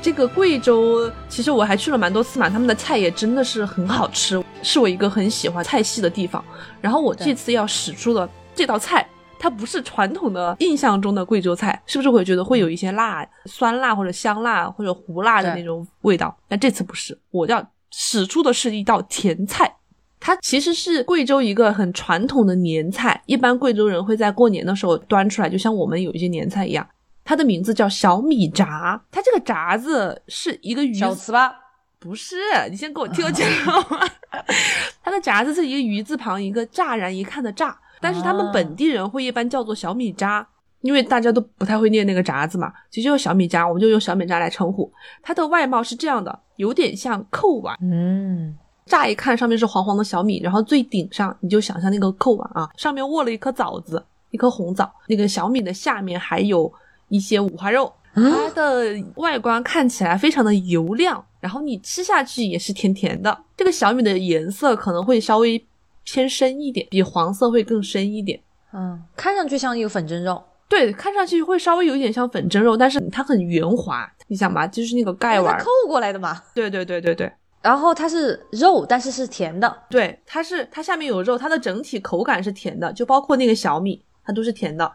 [0.00, 6.42] 这个贵州其实我还去了蛮多次嘛，他们的菜也真的是很好吃，是我一个很喜欢菜系的地方。
[6.80, 9.06] 然后我这次要使出的这道菜，
[9.38, 16.34] 它不是传统的印象中的贵州菜，是不是会觉得会有一些辣、酸辣或者香辣或者胡辣的那种味道？
[16.46, 19.74] 但这次不是，我要使出的是一道甜菜。
[20.20, 26.86] 它其实是贵州一个很传统的年菜，一般贵州人会在过年的时候端出来，就像我们有一些年菜一样。
[27.28, 31.52] 它的名字叫小米炸，它这个炸字是一个鱼小糍粑。
[31.98, 32.36] 不是，
[32.70, 33.46] 你先给我听我讲
[33.90, 34.10] 完。
[35.04, 40.46] 它的炸字是一个鱼字旁一个乍然一看的乍，但是他们本地人会一般叫做小米渣，
[40.80, 44.90] 因为大家都不太会念那个炸字嘛，其实就是小米渣，我们就用小米渣来称呼。
[45.22, 56.72] 它的外貌是这样的，有点像扣碗，嗯，乍一看上面是黄黄的小米，然后最顶上你就想象那个扣碗啊，上面握了一颗枣子，一颗红枣，那个小米的下面还有
[57.08, 57.92] 一些五花肉。
[58.14, 63.38] 它的外观看起来非常的油亮，然后你吃下去也是甜甜的。
[63.56, 65.64] 这个小米的颜色可能会稍微
[66.02, 68.40] 偏深一点，比黄色会更深一点。
[68.72, 74.10] 嗯，看上去像一个粉蒸肉，对，看上去会稍微有一点像粉蒸肉，但是它很圆滑。
[74.26, 76.42] 你想吧，就是那个盖碗扣，过来的嘛。
[76.52, 77.30] 对对对对对
[77.62, 79.72] 然后它是肉，但是是甜的。
[79.88, 84.90] 对，它是它下面有肉，它的整体口感是甜的，就包括那个小米，它都是甜的。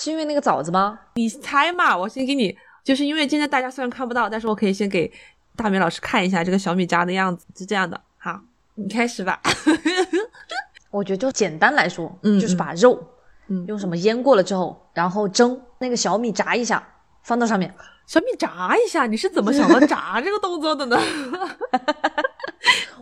[0.00, 0.96] 是因为那个枣子吗？
[1.14, 1.96] 你猜嘛？
[1.98, 5.12] 我先给你，就是因为今天大家虽然看不到，但是我可以先给
[5.56, 8.00] 大明老师看一下这个小米渣的样子，是这样的。
[8.16, 8.40] 好，
[8.76, 9.40] 你开始吧。
[10.90, 12.96] 我觉得就简单来说，嗯就是把肉，
[13.48, 16.80] 嗯用什么腌过了之后，然后蒸那个小米炸一下，
[17.24, 17.74] 放到上面。
[18.06, 20.96] 小米炸一下，你是怎么想到炸这个动作的呢？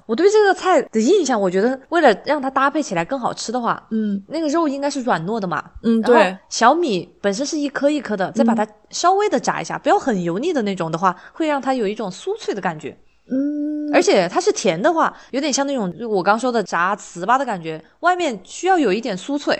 [0.06, 5.62] 我对这个菜的印象，我觉得为了让它搭配起来更好吃的话，嗯那个肉应该是软糯的嘛。
[5.82, 12.96] 嗯，对，小米本身是一颗一颗的，再把它稍微的炸一下，不要很油腻的那种的话，会让它有一种酥脆的感觉。
[13.28, 19.54] 嗯，而且它是甜的话，有点像那种我刚说的炸糍粑的感觉，外面需要有一点酥脆。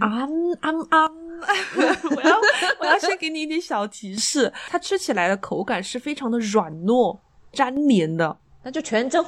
[0.00, 0.26] 啊
[0.60, 1.10] 啊啊！
[2.16, 2.40] 我要
[2.80, 7.16] 我要先给你一点小提示，它吃起来的口感是非常的软糯、
[7.52, 8.36] 粘连的。
[8.66, 9.24] 那就全蒸，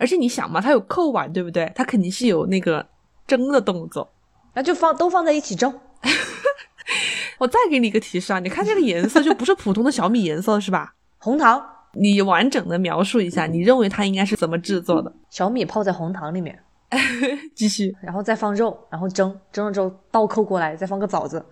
[0.00, 1.70] 而且你想嘛，它有扣碗，对不对？
[1.76, 2.84] 它肯定是有那个
[3.24, 4.10] 蒸的动作。
[4.52, 5.72] 那就放都放在一起蒸。
[7.38, 10.92] 我再给你一个提示啊，你看这个颜色就不是普通的小米颜色，是吧？
[11.18, 15.12] 红糖，你完整的描述一下，你认为它应该是怎么制作的？
[15.30, 16.58] 小米泡在红糖里面，
[17.54, 17.96] 继续。
[18.02, 21.46] 然后再放肉，然后蒸，蒸了之后倒扣过来，再放个枣子。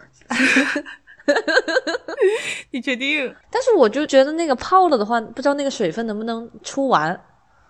[2.72, 3.33] 你确定？
[3.48, 7.18] 但是我就觉得那个泡了的话，不知道那个水分能不能出完。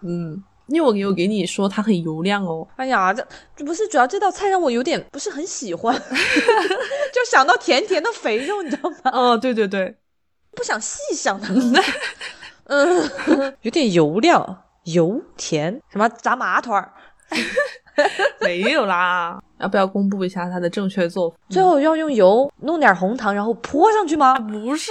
[0.02, 2.66] 嗯，因为我有给你说它很油亮哦。
[2.76, 5.94] 哎呀，这这不是主要这道菜让我有点不是很喜欢，
[7.12, 8.96] 就想到甜甜的肥肉，你知道吗？
[9.12, 9.96] 哦，对对对，
[10.52, 11.52] 不想细想它。
[12.70, 16.92] 嗯，有点油亮，油甜，什么炸麻团儿，
[18.40, 21.36] 没有啦，要不要公布一下它的正确做法？
[21.48, 24.38] 最后要用油弄点红糖，然后泼上去吗？
[24.38, 24.90] 不是，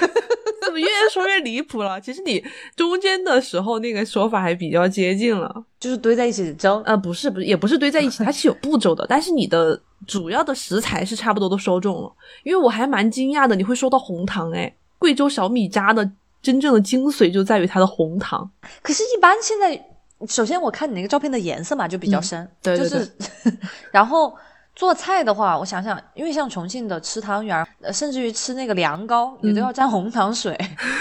[0.64, 2.00] 怎么越说越离谱了？
[2.00, 2.42] 其实你
[2.76, 6.82] 中间的时候那个说法还比较接近了，就是堆在一起蒸。
[6.84, 12.12] 呃，不是，不是，也不是堆在一起，它是有步骤的，但是你的主要的食材是差不多都收中了。
[12.42, 16.10] 因为我还蛮惊讶的，你会说到红糖，哎，贵州小米渣的
[16.42, 18.50] 真正的精髓就在于它的红糖。
[18.82, 19.88] 可是，一般现在。
[20.28, 23.00] 首先，我看你那个照片的颜色嘛，就比较深，对对对。
[23.00, 23.12] 就是，
[23.92, 24.34] 然后
[24.74, 30.58] 做菜的话，我想想，因为像重庆的吃汤圆，呃，甚至于吃那个凉糕，你都要沾红糖水。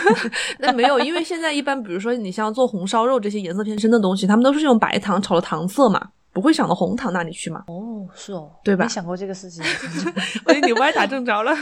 [0.60, 7.63] 那没有，因为现在一般，比如说你像做红烧肉这些颜色偏深的东西，他们都是用白糖炒的糖色嘛，不会想到红糖那里去嘛。
[7.67, 8.86] 哦，是哦，对吧？
[8.86, 9.63] 没想过这个事情。
[10.45, 11.56] 我你歪打正着了。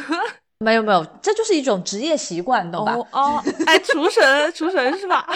[0.62, 2.96] 没有没有，这就是一种职业习惯，懂吧？
[3.12, 4.22] 哦，哎，厨神，
[4.54, 5.28] 厨神是吧？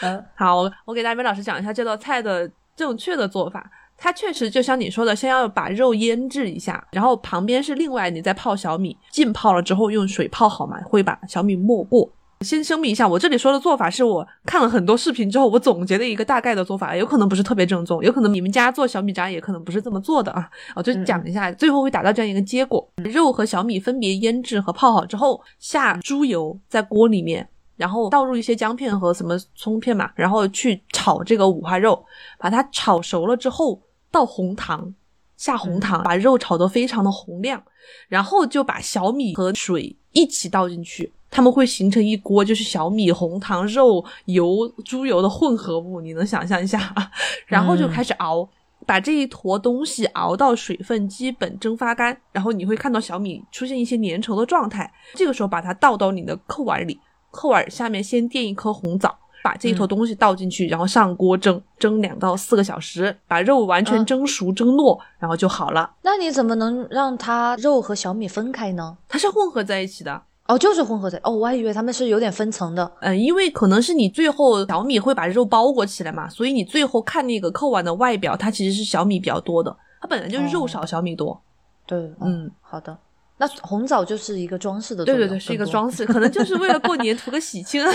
[0.00, 3.70] 嗯，好，我我给大明老师讲一下这道菜的正确的做法。
[3.96, 12.10] 它确实就像你说的，先要把肉腌制一下，然后旁边是另外你再泡小米，浸泡了之后用水泡好嘛，会把小米没过。
[12.44, 20.48] 先声明一下，我这里说的做法是我看了很多视频之后，我总结的一个大概的做法，有可能不是特别正宗，有可能你们家做小米渣也可能不是这么做的啊。
[20.76, 32.04] 我就讲一下，最后会达到这样一个结果：肉和小米分别腌制和泡好之后，下猪油在锅里面，然后倒入一些姜片和什么葱片嘛，然后去炒这个五花肉，
[32.38, 33.80] 把它炒熟了之后
[34.10, 34.92] 倒红糖，
[35.36, 37.62] 下红糖，把肉炒得非常的红亮，
[38.08, 41.12] 然后就把小米和水一起倒进去。
[41.34, 46.94] 他们会形成一锅，就是小米、红糖、肉、油、猪油的混合物，你能想象一下？
[47.48, 48.48] 然后就开始熬，
[48.86, 54.88] 把这一坨东西熬到水分基本蒸发干，然后你会看到小米出现一些粘稠的状态。
[55.14, 57.00] 这个时候把它倒到你的扣碗里，
[57.32, 65.96] 扣碗下面先垫一颗红枣，把这一坨东西倒进去，然后上锅蒸，蒸两到四个小时，把肉完全蒸熟、蒸糯，然后就好了。
[66.02, 68.96] 那你怎么能让它肉和小米分开呢？
[69.08, 70.22] 它是混合在一起的。
[70.46, 72.92] 哦，就是混合在哦，我还以为他们是有点分层的。
[73.00, 81.40] 嗯，因为可能是你最后小米会把肉包裹起来嘛，所以你最后看那个扣碗的外表，它其实是小米比较多的，它本来就是肉少小米多。
[81.86, 82.96] 对，嗯，好的。
[83.36, 87.92] 那红枣就是一个装饰的，对对对，是一个装饰，可能就是为了过年 图个喜庆啊。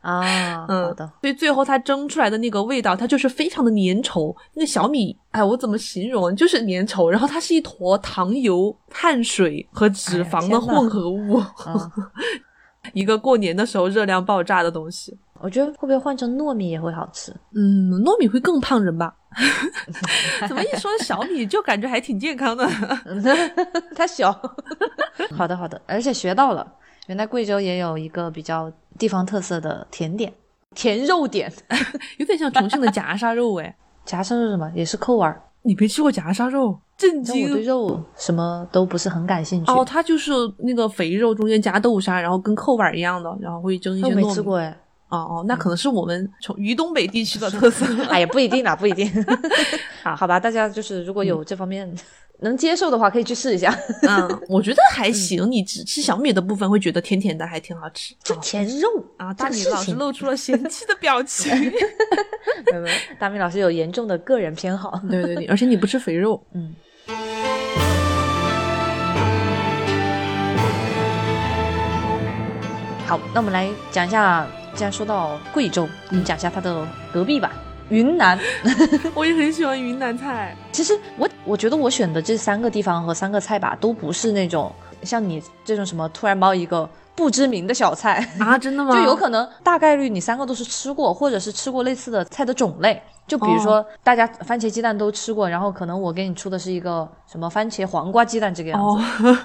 [0.66, 1.10] 嗯，好的。
[1.20, 4.34] 所以最后它蒸出来的那个味道，它就是非常的粘稠。
[4.54, 6.34] 那个小米，哎，我怎么形容？
[6.34, 11.42] 就是粘稠，然后它是一坨糖油、碳水和脂肪的混合物，
[12.94, 15.18] 一个过年的时候热量爆炸的东西。
[15.42, 17.32] 我觉得会不会换成糯米也会好吃？
[17.54, 19.14] 嗯，糯米会更胖人吧？
[20.48, 22.68] 怎么一说小米就感觉还挺健康的？
[23.96, 24.32] 它小。
[25.36, 26.66] 好的好的，而且学到了，
[27.06, 30.32] 原来贵州也有一个比较地方特色的甜点，
[30.74, 31.52] 甜肉点，
[32.18, 33.76] 有点像重庆的夹沙肉哎。
[34.04, 34.70] 夹沙肉什么？
[34.74, 35.34] 也是扣碗？
[35.62, 36.78] 你没吃过夹沙肉？
[36.96, 37.48] 震惊！
[37.48, 39.72] 我对肉什么都不是很感兴趣。
[39.72, 44.22] 哦，它就是那个肥肉中间夹豆沙，然后跟扣碗一样的，然后会蒸一些糯米。
[44.24, 44.76] 没吃过哎。
[45.12, 47.84] 哦哦，那可能是我们从渝东北地区的特色。
[48.08, 49.12] 哎呀，不一定啦，不一定。
[50.02, 51.94] 好，好吧，大家就是如果有这方面
[52.40, 53.78] 能接受的话，可以去试一下。
[54.08, 55.46] 嗯，我觉得还行。
[55.50, 58.14] 你只吃小米的部分会觉得甜甜的，还挺好吃。
[58.24, 59.34] 就甜肉啊！
[59.34, 61.54] 大米老师露出了嫌弃的表情。
[62.72, 62.86] 没有，
[63.18, 64.98] 大米老师有严重的个人偏好。
[65.10, 66.42] 对对对，而且你不吃肥肉。
[66.54, 66.74] 嗯。
[73.06, 74.46] 好，那我们来讲一下。
[74.74, 77.52] 既然说到贵州，我们讲一下它的隔壁吧，
[77.90, 78.38] 云南。
[79.14, 80.56] 我也很喜欢云南菜。
[80.72, 88.94] 其实我我觉得我选的这三个地方和三个菜吧，都不是那种像你这种什么突然冒一个不知名的小菜啊，真的吗？
[88.96, 93.00] 就有可能大概率你三个都是吃过，或者是吃过类似的菜的种类。
[93.24, 99.38] 就比如说大家番茄鸡蛋都吃过，然后可能我给你出的是一个什么番茄黄瓜鸡蛋这个样子。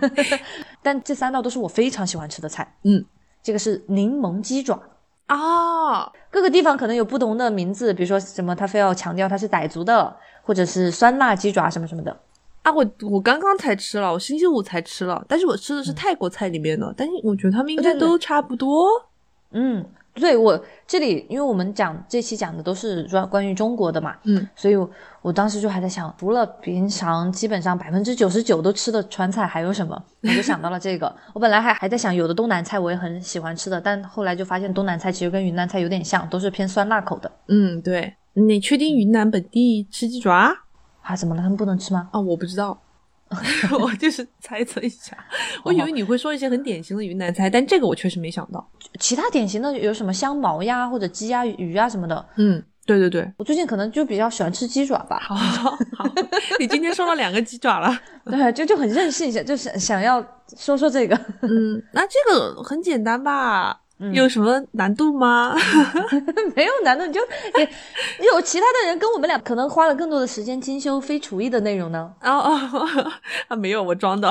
[0.82, 2.74] 但这三道都是我非常喜欢吃的菜。
[2.84, 3.04] 嗯。
[3.42, 4.80] 这个是柠檬鸡爪
[5.26, 12.16] 啊，各个地方可能有不同的名字，比如说什么，他非要强调它是傣族的，或者是酸辣鸡爪什么什么的
[12.62, 12.72] 啊。
[12.72, 18.88] 我我刚刚才吃了，我星期五才吃了，但是我吃的是泰国菜里面的，但是我觉得他们应该都差不多。
[19.50, 19.84] 嗯。
[20.14, 24.76] 对我这里，因为我们讲这期讲的都是关关于中国的嘛，嗯，所以
[25.22, 30.02] 我当时就还在想，除了平常基本上百分之九十九都吃的川菜，还有什么？
[30.22, 31.14] 我就想到了这个。
[31.32, 37.30] 我本来还还在想，有的东南菜我也很喜欢吃的，但后来就发现东南菜其实跟云南菜有点像，都是偏酸辣口的。
[37.48, 38.14] 嗯，对。
[38.34, 40.54] 你确定云南本地吃鸡爪？
[41.02, 41.16] 啊？
[41.16, 41.42] 怎么了？
[41.42, 42.08] 他们不能吃吗？
[42.12, 42.78] 啊，我不知道。
[43.78, 45.16] 我就是猜测一下，
[45.64, 48.66] 我以为你会说一些很典型的云南菜，但这个我确实没想到。
[49.00, 52.26] 其他典型的有什么香茅呀，或者鸡呀、鱼啊什么的。
[52.36, 55.18] 嗯，对对对，我最近可能就比较喜欢吃鸡爪吧。
[55.20, 56.04] 好，好，
[56.58, 57.96] 你今天说了两个鸡爪了。
[58.26, 60.24] 对，就就很任性一下，就想想要
[60.56, 61.16] 说说这个。
[61.42, 63.81] 嗯，那这个很简单吧？
[64.12, 65.54] 有什么难度吗？
[66.56, 67.20] 没有难度，你就
[67.58, 67.68] 也
[68.32, 72.12] 有其他的人跟我们俩可能花了更多的时间精修非厨艺的内容呢。
[72.22, 72.88] 哦哦，
[73.48, 74.30] 啊没有，我装的。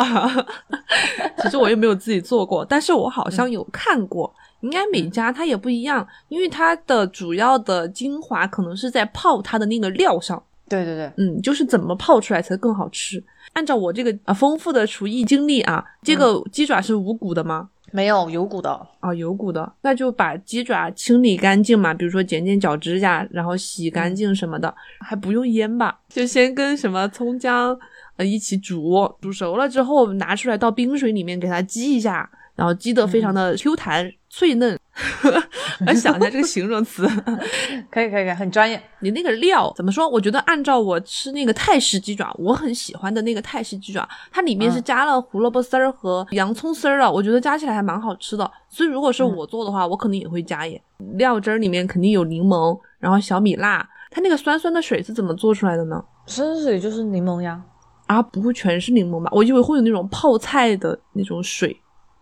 [1.42, 4.34] 其实我又没有自己做过，但是我好像有看过。
[4.62, 10.42] 应该每家它也不一样，因为它的主要的精华可能是在泡它的那个料上。
[10.70, 13.22] 对对对，嗯，就是怎么泡出来才更好吃。
[13.54, 17.70] 按照我这个啊丰富的厨艺经历啊，这个鸡爪是无骨的吗？
[17.92, 26.00] 没有有骨的啊，有骨的，那就把鸡爪清理干净嘛，比如说剪剪脚指甲，然后洗干净什么的，还不用腌吧？
[26.10, 27.78] 就先跟什么葱姜
[28.18, 34.80] 呃一起煮，煮熟了之后拿出来到冰水里面给它激一下，然后激得非常的 Q 弹脆嫩。
[35.86, 37.08] 来想一下这个形容词，
[37.90, 38.82] 可以可以可以，很专业。
[39.00, 40.08] 你那个料怎么说？
[40.08, 48.50] 我觉得按照我吃那个泰式鸡爪，我很喜欢的那个泰式鸡爪，它里面是加了胡萝卜丝儿和洋葱丝儿的，我觉得加起来还蛮好吃的。
[48.70, 50.82] 所以如果是我做的话，我可能也会加耶。
[51.16, 53.88] 料汁儿里面肯定有柠檬，然后小米辣。
[54.12, 56.04] 它那个酸酸的水是怎么做出来的呢？
[56.26, 57.62] 酸水就是柠檬呀。
[58.08, 59.32] 啊，不会全是柠檬吧？
[59.34, 61.70] 我以为会有那种泡菜的那种水，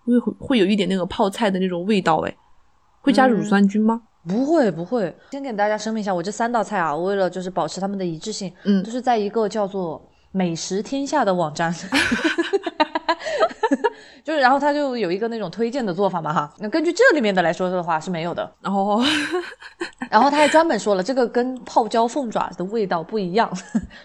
[0.05, 2.35] 因为会会有一点那个泡菜的那种味道哎。
[3.01, 4.01] 会加乳酸菌吗？
[4.27, 5.15] 不会，不会。
[5.31, 11.73] 先给大家声明一下，我这三道菜啊，为了就是保持它们的一致性，嗯，都是在一个叫做“美食天下”的网站，
[14.23, 16.53] 就是然后它就有一个那种推荐的做法嘛，哈。
[16.59, 19.01] 那根据这里面的来说的话是没有的哦。
[20.11, 23.49] 然后他还专门说了，这个跟泡椒凤爪的味道不一样，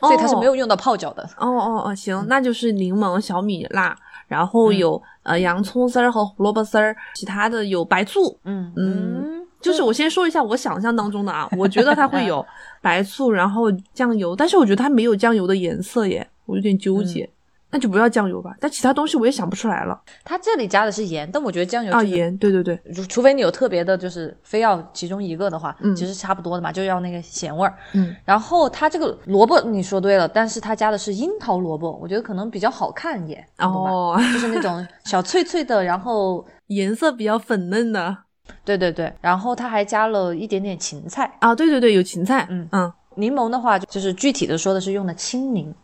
[0.00, 1.22] 所以它是没有用到泡椒的。
[1.38, 3.96] 哦哦哦，行，那就是柠檬、小米辣。
[4.26, 12.44] 然后有呃洋葱丝儿和胡萝卜丝儿，其他的有白醋，嗯嗯，就是我先说一下我想象当中的啊，我觉得它会 有
[12.82, 17.28] 白醋，然后酱油，但是我觉得它没有酱油的颜色耶，我有点纠结。
[17.74, 20.00] 那就不要酱油吧，但其他东西我也想不出来了。
[20.24, 28.14] 它这里加的是盐，但我觉得酱油啊盐，对对对，除非你有特别的，就是非要其中一个的话，嗯，其实差不多的嘛，就要那个咸味儿，嗯。
[28.24, 38.16] 然后它这个萝卜你说对了，但是它加的是樱桃萝卜，我觉得可能比较好看一点，哦，就是那种小脆脆的，然后 颜色比较粉嫩的，
[38.64, 39.12] 对对对。
[39.20, 42.92] 然后它还加了一点点芹菜啊，对对对，有芹菜，嗯嗯。
[43.16, 45.74] 柠檬的话，就是具体的说的是用的青柠。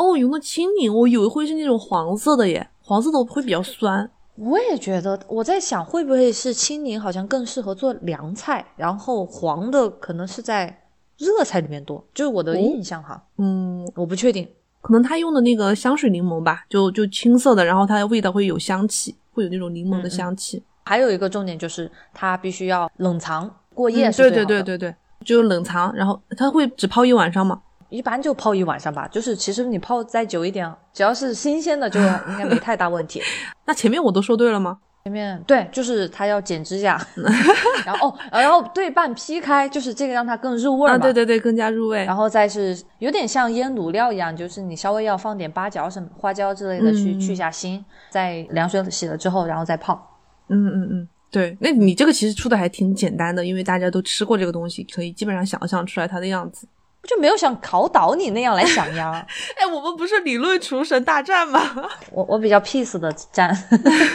[0.00, 4.10] 哦，用的青柠，我以为会是那种黄色的耶，黄色的会比较酸。
[4.36, 10.84] 我也觉得，我在想会不会是青柠好像更适合做凉菜，然后黄的可能是在
[11.18, 13.22] 热菜里面多，就是我的印象哈。
[13.36, 14.48] 嗯，我不确定，
[14.80, 20.62] 可能他用的那个香水柠檬吧，就就青色的，然后它的味道会有香气，会有那种柠檬的香气。
[20.86, 24.94] 还有一个重点就是它必须要冷藏过夜，对对对对对，
[25.26, 27.60] 就冷藏，然后它会只泡一晚上吗？
[27.90, 32.00] 一般就泡一晚上吧，就是其实你泡再久一点，只要是新鲜的，就
[32.30, 33.20] 应该没太大问题。
[33.66, 34.78] 那前面我都说对了吗？
[35.04, 37.00] 前面对，就是他要剪指甲，
[37.86, 40.98] 然后哦，然后对半劈开，就是这个让它更入味嘛。
[40.98, 42.04] 对对对，更加入味。
[42.04, 50.18] 然后再是有点像腌卤料一样，就是你稍微要放点八角什么花椒之类的去去下腥，在凉水洗了之后，然后再泡。
[50.48, 56.68] 嗯嗯嗯，对，那你这个其实出的还挺简单的，因为大家都吃过这个东西，可以基本上想象出来它的样子。
[57.04, 59.26] 就没有想考倒你那样来想呀？
[59.56, 61.60] 哎，我们不是理论厨神大战吗？
[62.12, 63.56] 我我比较 peace 的战，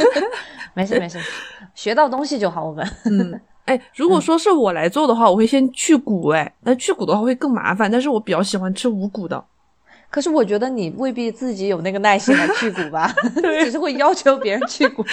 [0.73, 1.19] 没事没事，
[1.73, 2.63] 学到东西就好。
[2.65, 9.43] 我们嗯，哎，如果说是我来做的话，我会先去骨，哎，那去骨的话会更麻烦，但是我比较喜欢吃无骨的。
[10.15, 13.13] 可是我觉得你未必自己有那个耐心来 去骨吧？
[13.65, 15.03] 只是会要求别人去骨。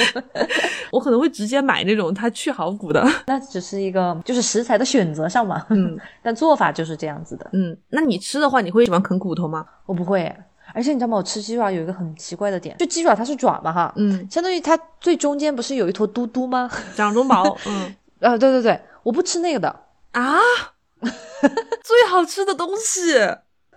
[0.93, 3.05] 我可能会直接买那种它去好骨的。
[3.27, 5.67] 那只是一个就是食材的选择上嘛。
[5.71, 7.51] 嗯，但做法就是这样子的。
[7.53, 9.67] 嗯，那你吃的话，你会喜欢啃骨头吗？
[9.87, 10.33] 我不会，
[10.73, 11.17] 而且你知道吗？
[11.17, 16.71] 我吃鸡爪有一个很奇怪的点，就鸡爪它是爪嘛哈，嗯，相当于它最中间不是有一坨嘟嘟吗？
[16.95, 17.59] 掌中宝。
[17.67, 19.69] 嗯，呃，对对对，我不吃那个的
[20.13, 20.39] 啊，
[21.01, 23.15] 最好吃的东西。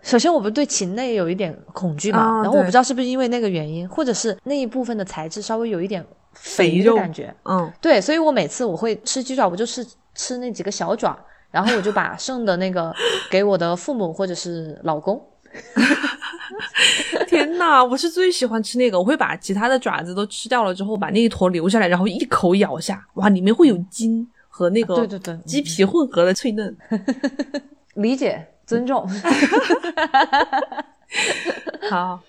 [0.06, 9.84] 首先，我不对禽类有一点恐惧嘛，然后我不知道是不是因为那个原因，或者是那一部分的材质稍微有一点肥的感觉，嗯，对，所以我每次我会吃鸡爪，我就是
[10.14, 11.18] 吃那几个小爪，
[11.50, 12.94] 然后我就把剩的那个
[13.32, 15.20] 给我的父母或者是老公。
[17.28, 26.78] 天呐，我是最喜欢吃那个，我会把其他的爪子都吃掉了之后，把那一坨留下来，然后一口咬下，哇，里面会有筋和那个对对对鸡皮混合的脆嫩，
[27.96, 28.46] 理解。
[28.66, 29.08] 尊重。
[31.90, 32.20] 好。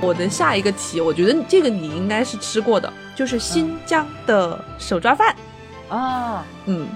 [0.00, 5.34] 我的下一个题我觉得这个你应该是吃过的就是新疆的手抓饭。
[5.88, 6.44] 啊。
[6.66, 6.88] 嗯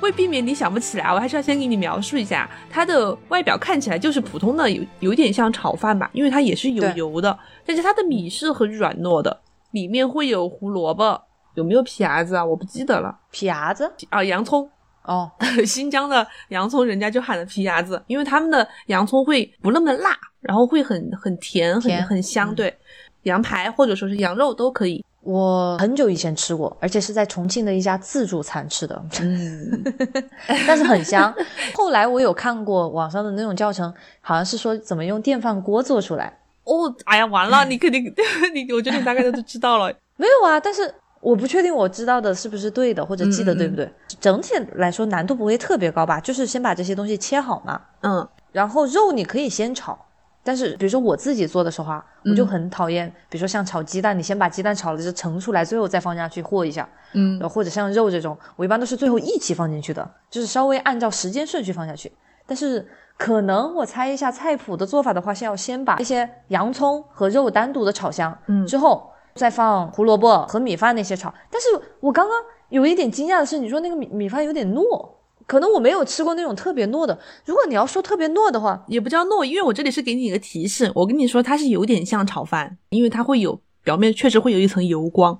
[0.00, 2.48] 为避免你想不起来我还是要先给你描述一下。
[2.70, 7.36] 它的外表看起来就是普通的有有点像炒饭吧因为它也是有油的
[7.66, 9.40] 但是它的米是很软糯的
[9.72, 11.20] 里面会有胡萝卜
[11.54, 12.44] 有没有皮牙子啊？
[12.44, 14.68] 我不记得了，皮牙子啊，洋葱
[15.04, 15.30] 哦，
[15.66, 22.76] 新疆的洋葱人家就喊的皮牙子，因为他们的洋葱会不那么辣，然后会很很甜，很很香，对，
[23.22, 25.04] 羊排或者说是羊肉都可以。
[25.22, 29.84] 我很久以前吃过，而且是在重庆的一家自助餐吃的，嗯，
[30.66, 31.32] 但是很香。
[31.74, 33.92] 后来我有看过网上的那种教程，
[34.22, 36.38] 好像是说怎么用电饭锅做出来。
[36.64, 38.02] 哦，哎呀，完了，你肯定
[38.54, 39.92] 你，我觉得你大概都知道了。
[40.16, 40.82] 没有啊，但是
[41.20, 43.90] 我不确定我知道的是不是对的，或者记得对不对。
[44.20, 46.18] 整体来说难度不会特别高吧？
[46.20, 49.98] 就是先把这些东西切好嘛，嗯，然后肉你可以先炒。
[50.42, 62.10] 但是，比如说我自己做的时候啊，我就很讨厌，比如说像炒鸡蛋，你先把鸡蛋炒了就盛出来，最后再放下去和一下，嗯，或者像肉这种，我一般都是最后一起放进去的，就是稍微按照时间顺序放下去。
[62.46, 71.32] 但是可能我猜一下菜谱的做法的话，是要先把那些洋葱和肉单独的炒香，嗯，之后再放胡萝卜和米饭那些炒。
[71.50, 71.68] 但是
[72.00, 72.36] 我刚刚
[72.68, 75.08] 有一点惊讶的是，你说那个米米饭有点糯。
[75.46, 77.18] 可能我没有吃过那种特别糯的。
[77.44, 85.36] 如果你要说特别糯的话，也不叫糯，因为我这里是给你一个提示，我跟你说它是有点像炒饭，因为它会有表面确实会有一层油光，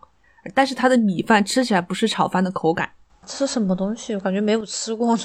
[0.53, 2.91] 但是它的米饭吃起来不是炒饭的口感。
[3.24, 4.12] 吃什么东西？
[4.14, 5.16] 我感觉没有吃过。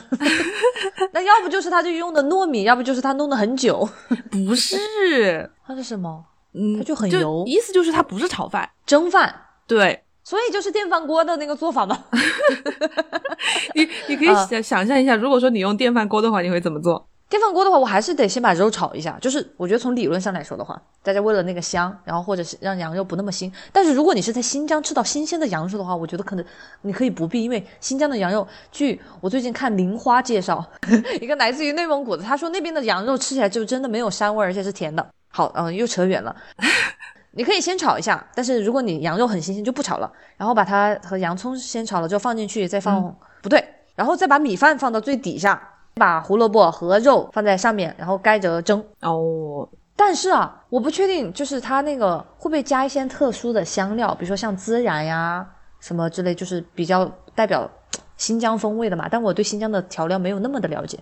[1.12, 3.90] 那要不就是他就用的糯米，要不就是他弄的很久。
[4.30, 6.24] 不是，它是什么？
[6.56, 7.44] 嗯，它就很油。
[7.46, 9.34] 意思就是它不是炒饭，蒸饭。
[9.68, 10.02] 对。
[10.24, 12.06] 所以就是电饭锅的那个做法吗？
[13.76, 17.08] 你你可以想想象一下，如果说你用电饭锅的话，你会怎么做？
[17.30, 19.16] 电饭锅的话，我还是得先把肉炒一下。
[19.22, 23.52] 就是我觉得从理论上来说的话，大家为了那个香，然后或者是让羊肉不那么腥。
[23.72, 26.44] 但是如果你是在新疆吃到新鲜的羊肉的话，我觉得可能
[26.82, 30.64] 你可以不必，因为新疆的羊肉，据我最近看林花介绍，
[31.22, 35.08] 一个来自于内蒙古的，他说那边的羊肉吃起来就真的没有膻味，而且是甜的。
[35.36, 36.34] 好，嗯，又扯远了。
[37.38, 43.62] 你可以先炒一下，但是如果你羊肉很新鲜就不炒了，然后把它和洋葱先炒了之后放进去，再放不对，
[43.96, 45.62] 然后再把米饭放到最底下，
[45.96, 48.82] 把胡萝卜和肉放在上面，然后盖着蒸。
[49.02, 49.68] 哦，
[49.98, 55.46] 但是啊，我不确定，就是它那个会不会加一些特殊的香料，比如说像孜然呀
[55.82, 57.06] 什么之类，就是比较
[57.36, 57.70] 代表
[58.18, 59.08] 新疆风味的嘛。
[59.10, 61.00] 但我对新疆的调料没有那么的了解，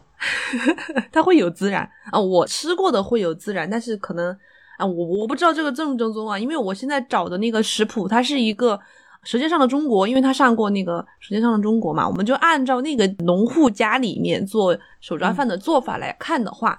[1.11, 4.35] 它会有孜然啊，我吃过的会有孜然，但是可能。
[4.79, 8.75] 啊，我我不知道这个正不正宗啊，因为我现在找的那个食谱，它是一个
[9.21, 16.75] 《舌尖上的中国》，因为他上过那个《舌尖上的中国》嘛，我们就按照那个农户家里面做手抓饭的做法来看的话，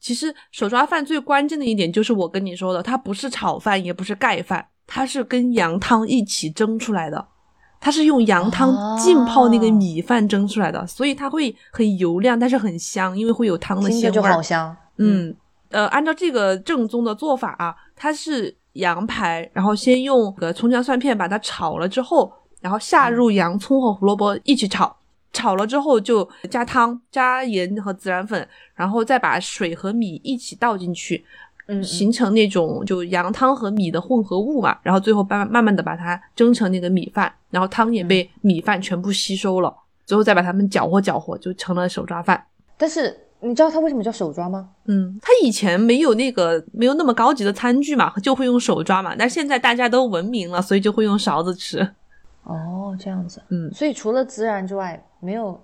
[0.00, 7.28] 其实手抓饭最关键的一点就是我跟你说的，它不是炒饭，也不是盖饭，它是跟羊汤一起蒸出来的，
[7.84, 15.36] 它是用羊汤浸泡那个米饭蒸出来的，所以它会很油亮，但是很香，因为会有汤的鲜味，就好香，嗯。
[15.70, 24.96] 呃，按照这个正宗的做法啊，它是羊排，然后先用个葱姜蒜片把它炒了之后，然后下入洋葱和胡萝卜一起炒，
[25.32, 31.24] 炒了之后就加汤、加盐和孜然粉，然后再把水和米一起倒进去，
[31.66, 42.46] 嗯，形成那种就羊汤和米的混合物嘛，然后最后慢慢慢慢的把它蒸成那个米饭，然后汤也被米饭全部吸收了，最后再把它们搅和搅和，就成了手抓饭。
[42.76, 43.20] 但是。
[43.40, 44.70] 你知道它为什么叫手抓吗？
[44.86, 49.14] 嗯，它以前没有那个没有那么高级的餐具嘛，就会用手抓嘛。
[49.18, 51.86] 但是现在大家都文明了，所以就会用勺子吃。
[52.44, 53.42] 哦，这样子。
[53.50, 55.60] 嗯，所以除了孜然之外，没有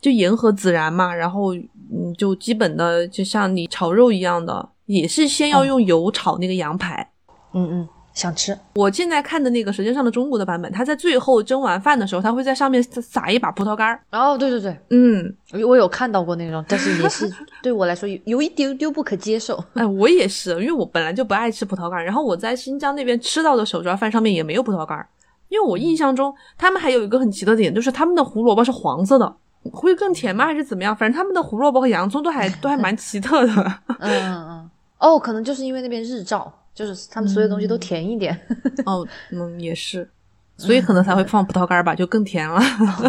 [0.00, 1.14] 就盐和孜然嘛。
[1.14, 7.08] 然后嗯，就基本的就像你炒肉一样的，也是先要用油炒那个羊排。
[7.52, 7.88] 嗯嗯。
[8.14, 14.00] 想吃，我现在看的那个《舌尖上的中国》的版本，它在最后蒸完饭的时候，它会在上面撒一把葡萄干儿。
[14.10, 15.32] 哦，对对对，嗯，
[15.64, 17.32] 我有看到过那种，但是也是
[17.62, 19.62] 对我来说有有一丢丢不可接受。
[19.74, 25.08] 哎，我也是，因为我本来就不爱吃葡萄干儿，然后我在新疆那边吃到的手抓饭上面也没有葡萄干儿，
[25.48, 29.32] 因为我印象中他们还有一个很奇特的点，就是他们的胡萝卜是黄色的，
[29.70, 30.46] 会更甜吗？
[30.46, 30.96] 还是怎么样？
[30.96, 33.52] 反正他们的胡萝卜和洋葱都还都还蛮奇特的。
[34.00, 36.52] 嗯嗯嗯，哦，可能就是因为那边日照。
[36.74, 38.40] 就是他们所有东西都甜一点，
[38.86, 40.08] 哦，嗯，也是，
[40.56, 42.62] 所以可能才会放葡萄干吧，就更甜了。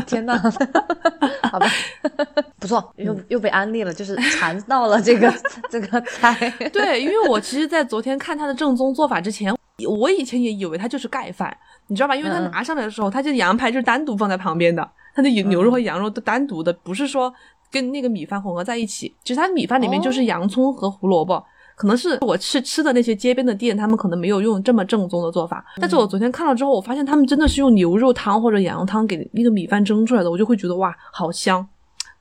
[0.07, 0.41] 天呐，
[1.51, 1.67] 好吧，
[2.57, 5.31] 不错，又又被安利了，就是馋到了这个
[5.69, 6.33] 这个菜。
[6.73, 9.55] 对，因为我其实，在昨天看它的正宗做法之前，
[9.87, 12.15] 我以前也以为它就是盖饭，你知道吧？
[12.15, 17.31] 因为它拿上来的时候，它就羊排就是单独放在旁边的，它的牛肉和羊肉都单独的，不是说
[17.69, 19.15] 跟那个米饭混合在一起。
[19.23, 21.45] 其实它米饭里面就是洋葱和胡萝卜。
[21.79, 25.63] 可能是我去吃的那些街边的店，他们可能没有用这么正宗的做法。
[25.79, 31.65] 但是我昨天看了之后，我发现他们真的是用牛肉汤或者羊肉汤给那个米饭蒸出来的，我就会觉得哇，好香。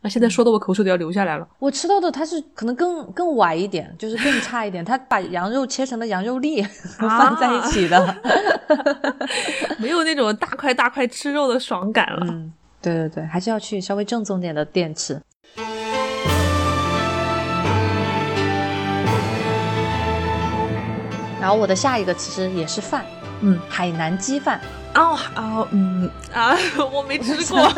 [0.01, 1.49] 那现在说的我口水都要流下来了。
[1.59, 6.63] 我吃到的它是可能更更歪一点，就是更差一点，它把羊肉切成了羊肉粒
[7.01, 8.17] 放在一起的，
[9.81, 12.25] 没有那种大块大块吃肉的爽感了。
[12.31, 15.21] 嗯，对对对，还是要去稍微正宗点的店吃。
[21.49, 23.03] 然后我的下一个其实也是饭，
[23.41, 24.61] 嗯，海南鸡饭。
[24.95, 26.55] 哦哦嗯啊，
[26.93, 27.73] 我没吃过。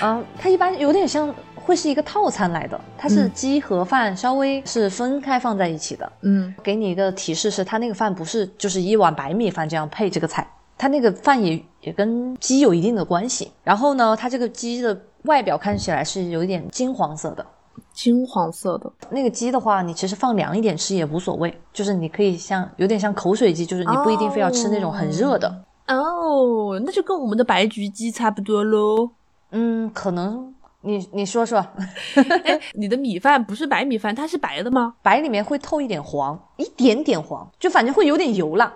[0.00, 6.12] 嗯， 它一般有点像会是一个套餐来的，它是鸡和饭稍微是分开放在一起的。
[6.22, 10.44] 嗯，给你一个提示是，它那个饭不是就是一碗白米饭这样配这个菜，
[10.76, 13.52] 它那个饭也也跟鸡有一定的关系。
[13.62, 17.46] 然后呢，它这个鸡的外表看起来是有一点金黄色的。
[17.92, 25.64] 金黄色的那个鸡的话，你其实放凉一点吃也无所谓，就是你可以像有点像口水鸡，就是你不一定非要吃那种很热的。
[25.88, 29.10] 哦，那就跟我们的白菊鸡差不多喽。
[29.50, 31.58] 嗯，可能你你说说，
[32.44, 34.94] 哎，你的米饭不是白米饭，它是白的吗？
[35.02, 38.72] 白里面会透一点黄，一点点黄，就反正会有点油啦。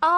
[0.00, 0.08] 哦，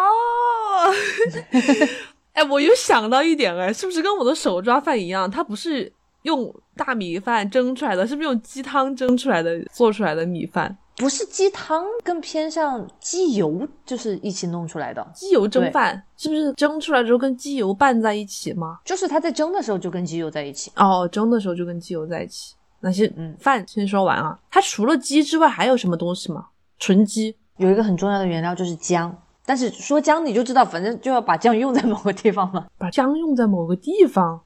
[2.34, 5.30] 哎，我又想到一点，哎，是不是跟我的手抓饭一样？
[5.30, 5.92] 它不是
[6.24, 10.76] 用大米饭蒸出来的，是不是用鸡汤蒸出来的做出来的米饭？
[10.96, 15.04] 不是鸡汤，更偏向鸡油，就是一起弄出来的。
[15.12, 18.78] 鸡油蒸饭是不是蒸出来之后跟鸡油拌在一起吗？
[18.84, 20.70] 就是它在蒸的时候就跟鸡油在一起。
[20.76, 22.54] 哦，蒸的时候就跟鸡油在一起。
[22.80, 24.38] 那些嗯，饭先说完啊。
[24.50, 26.46] 它除了鸡之外还有什么东西吗？
[26.78, 32.66] 纯鸡有一个很重要的原料就是姜，但是说姜你就知道，反正就要把姜用在某个地方嘛。
[32.78, 34.40] 把姜用在某个地方，嗯，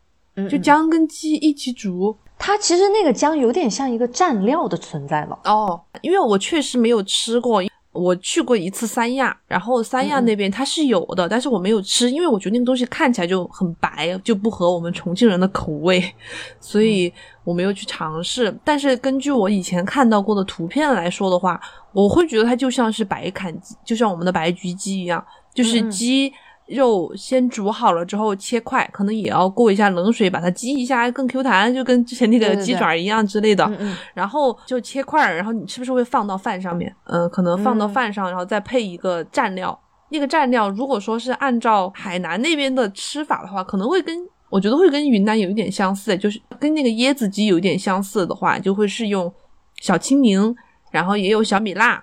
[0.46, 2.14] 就姜跟鸡一起煮。
[2.40, 7.60] 它其实那个姜有点像一个蘸料的存在了哦，因为我确实没有吃过，
[7.90, 16.00] 我去过一次三亚，然后三亚那边它是有的，但是我没有吃，因为我觉得那个东西看起来就很白，就不合我们重庆人的口味，
[16.60, 17.12] 所以
[17.42, 18.56] 我没有去尝试。
[18.62, 21.60] 但是根据我以前看到过的图片来说的话，
[21.92, 26.32] 我会觉得它就像是白砍鸡，就像我们的白菊鸡一样，就是鸡。
[26.68, 33.70] 肉先煮好了之后切块，可能也要过一下冷水，把它激一下更 Q 弹，就跟之前那个鸡爪一样之类的。
[34.14, 36.94] 然后就切块，然后你是不是会放到饭上面？
[37.04, 39.78] 嗯，可能放到饭上，然后再配一个蘸料。
[40.10, 44.16] 那个蘸料如果说是按照海南那边的吃法的话，可能会跟
[44.50, 49.32] 我觉得会跟云南有一点相似，就是跟那个椰子鸡有一点相似的话，就会是用
[49.80, 50.54] 小青柠，
[50.90, 52.02] 然后也有小米辣。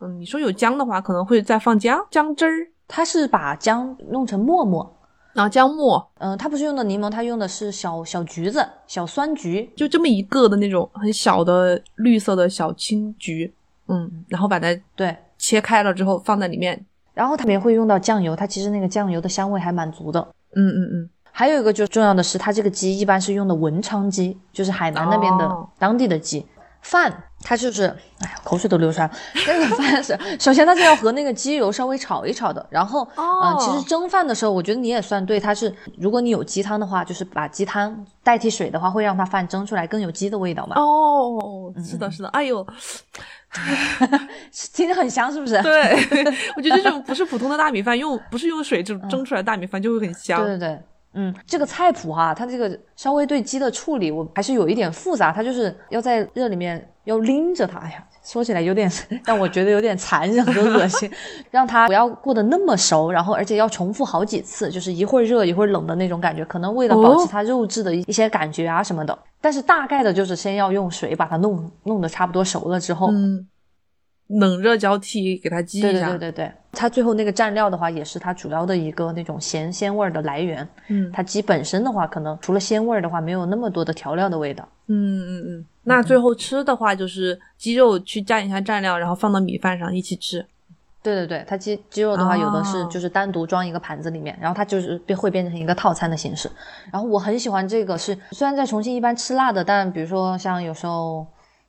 [0.00, 2.68] 嗯，你说有姜的话，可能会再放姜姜汁儿。
[2.88, 4.96] 他是把姜弄成沫沫，
[5.32, 13.54] 然后姜末，嗯，他不是用的柠檬，他用的是小小橘子，小酸橘，就这么一个的那种很小的绿色的小青橘，
[13.88, 15.16] 嗯，然后把它对。
[15.36, 20.20] 切开了之后放在里面，然后它里面会用到酱油，它其实那个酱油的香味还蛮足的，
[20.54, 26.46] 嗯嗯嗯，还有一个就重要的是，它这个鸡一般是用的文昌鸡，就是海南那边的当地的鸡。
[26.80, 27.12] 饭
[27.46, 27.84] 它就是，
[28.20, 29.12] 哎呀，口水都流出来了。
[29.46, 40.74] 那个饭是， 首先它是要和那个鸡油稍微炒一炒的，然后，嗯，其实蒸饭的时候，我觉得你也算对，它是，如果你有鸡汤的话，就是把鸡汤代替水的话，会让它饭蒸出来更有鸡的味道嘛。
[40.80, 42.66] 哦，是的，是的，哎呦，
[44.72, 45.60] 听着很香，是不是？
[45.62, 45.92] 对，
[46.56, 50.40] 我觉得这种不是普通的大米饭，用不是用水蒸蒸出来的大米饭就会很香。
[50.42, 50.80] 对对对。
[51.14, 55.32] 嗯，这个菜谱哈，它这个稍微对鸡的处理，我还是有一点复杂。
[55.32, 58.90] 它就是要在热里面要拎着它，哎呀，说起来有点
[59.24, 61.10] 让我觉得有点残忍和恶心。
[61.50, 69.16] 让它不要过得那么熟，然后而且要重复好几次，就是一会儿热一会儿冷的那种感觉，可能为了保持它肉质的一些感觉啊什么的。
[69.40, 73.10] 但是大概的就是先要用水把它弄弄得差不多熟了之后。
[73.10, 73.46] 嗯
[74.28, 80.68] 冷热交替给它激一下，对对对对对，它最后那个蘸料的话，也是它主要的一个那种咸鲜味儿的来源。
[80.88, 84.68] 嗯，它鸡本身的话，可能除了鲜味儿的话，没有那么多的调料的味道。
[84.88, 85.66] 嗯嗯嗯。
[85.84, 90.44] 那最后吃的话，就是鸡肉去蘸一下蘸料，然后放到米饭上一起吃。
[91.02, 96.50] 对对对，它鸡鸡肉的话，有的是就是单独装一个盘子里面，然后它就是变会变成一个套餐的形式。
[96.90, 101.26] 然后我很喜欢这个，是虽然在重庆一般吃辣的，但比如说像有时候。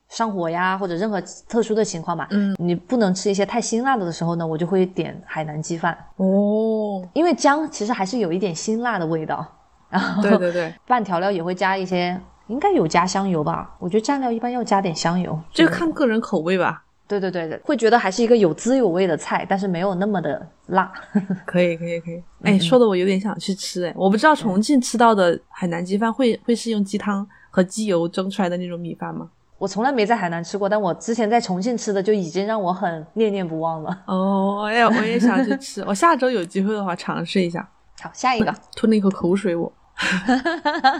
[0.08, 9.44] 上火呀，或者任何特殊的情况嘛，嗯，你不能吃一些太辛辣的的时候呢，我就会点海南鸡饭哦， 因为姜其实还是有一点辛辣的味道，
[9.90, 13.74] 然后对对对， 拌调料也会加一些，应该有加香油吧？
[13.78, 16.82] 我觉得蘸料一般要加点香油，这看个人口味吧。
[17.08, 20.90] 对对对对，会觉得还是一个有滋有味的菜，但是没有那么的辣。
[21.46, 29.30] 可以可以可以，哎，说的我有点想去吃哎，我不知道重庆吃到的海南鸡饭会会是用鸡汤和鸡油蒸出来的那种米饭吗？
[29.58, 34.02] 我从来没在海南吃过，但我之前在重庆吃的就已经让我很念念不忘了。
[34.06, 37.66] 哦，我也我也想去吃，我下周有机会的话尝试一下。
[38.02, 39.72] 好，下一个，吞了一口口水，我。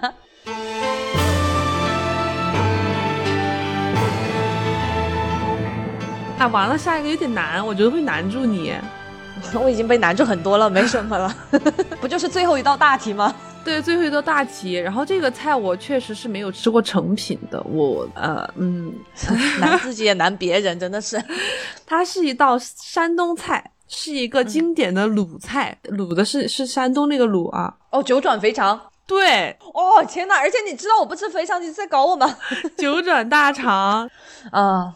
[6.39, 8.73] 啊，完了，下一个有点难，我觉得会难住你。
[9.53, 11.31] 我已经被难住很多了，没什么了，
[12.01, 13.35] 不就是最后一道大题吗？
[13.67, 14.75] 对，最后一道大题。
[14.75, 18.95] 然后这个菜我确实是没有吃过成品的，我呃嗯，
[19.59, 21.21] 难自己也难别人，真的是。
[21.85, 27.75] 它是一道山东菜，是一个经典的鲁菜，鲁的是是山东那个鲁啊。
[27.91, 28.81] 哦，九转肥肠。
[29.05, 29.51] 对。
[29.75, 30.39] 哦天哪！
[30.39, 32.37] 而且你知道我不吃肥肠，你是在搞我吗？
[32.79, 34.09] 九转大肠
[34.53, 34.95] 啊。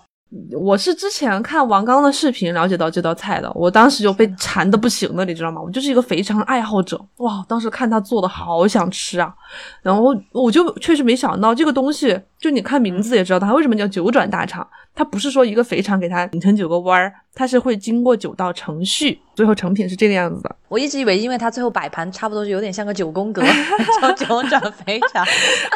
[0.53, 5.61] 我是之前看王刚的视频了解到这道菜的，我当时就被馋的不行了，你知道吗？
[5.61, 9.35] 我就是一个肥肠爱好者，哇，当时看他做的好想吃啊，
[9.83, 14.67] 然后我就确实没想到这个东西，就你看名字也知道它为什么叫九转大肠。
[14.93, 20.57] 它不是说一个肥肠给它拧成九个弯儿，它是会经过九道程序，最后成品是这个样子的。
[20.69, 23.41] 我一直以为，因为它最后摆盘差不多是有点像个九宫格，
[24.03, 25.25] 叫九转肥肠。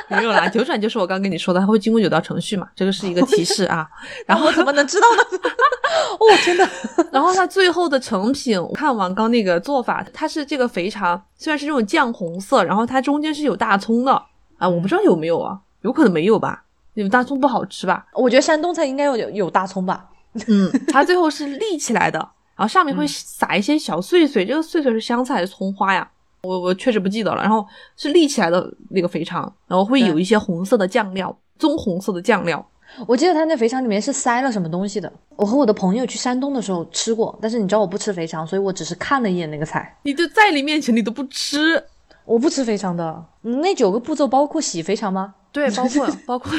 [0.09, 3.87] 没有啦，九转就是我刚跟你说的，它会经过九道程序嘛，这个是一个提示啊。
[4.27, 5.39] 然后我怎么能知道呢？
[6.19, 6.69] 哦，真的。
[7.12, 14.12] 然后它最后的成品，看王刚那个做法，它是这个肥肠虽然是这种酱红色，然后它中间是有大葱的
[14.59, 16.64] 啊，我不知道有没有啊，有可能没有吧。
[16.95, 18.07] 你们大葱不好吃吧？
[18.14, 20.09] 我觉得山东菜应该有有大葱吧。
[20.49, 22.18] 嗯， 它最后是立起来的，
[22.57, 26.09] 然后上面会撒一些小碎碎，这个碎碎是香菜还是葱花呀？
[26.43, 27.43] 我我确实不记得了。
[27.43, 27.66] 然后
[27.97, 32.64] 是立起来的那个肥肠，然后会有一些红色的酱料，棕红色的酱料。
[33.07, 35.12] 我记得他那肥肠里面是塞了什么东西的。
[35.37, 39.97] 我和我的朋友去山东的时候吃过，但是你知道我不吃肥肠，所以我只是看了一眼那个菜。
[40.03, 41.82] 你就在你面前你都不吃，
[42.24, 43.24] 我不吃肥肠的。
[43.43, 45.35] 那九个步骤包括洗肥肠吗？
[45.55, 46.51] 对，包括 包括，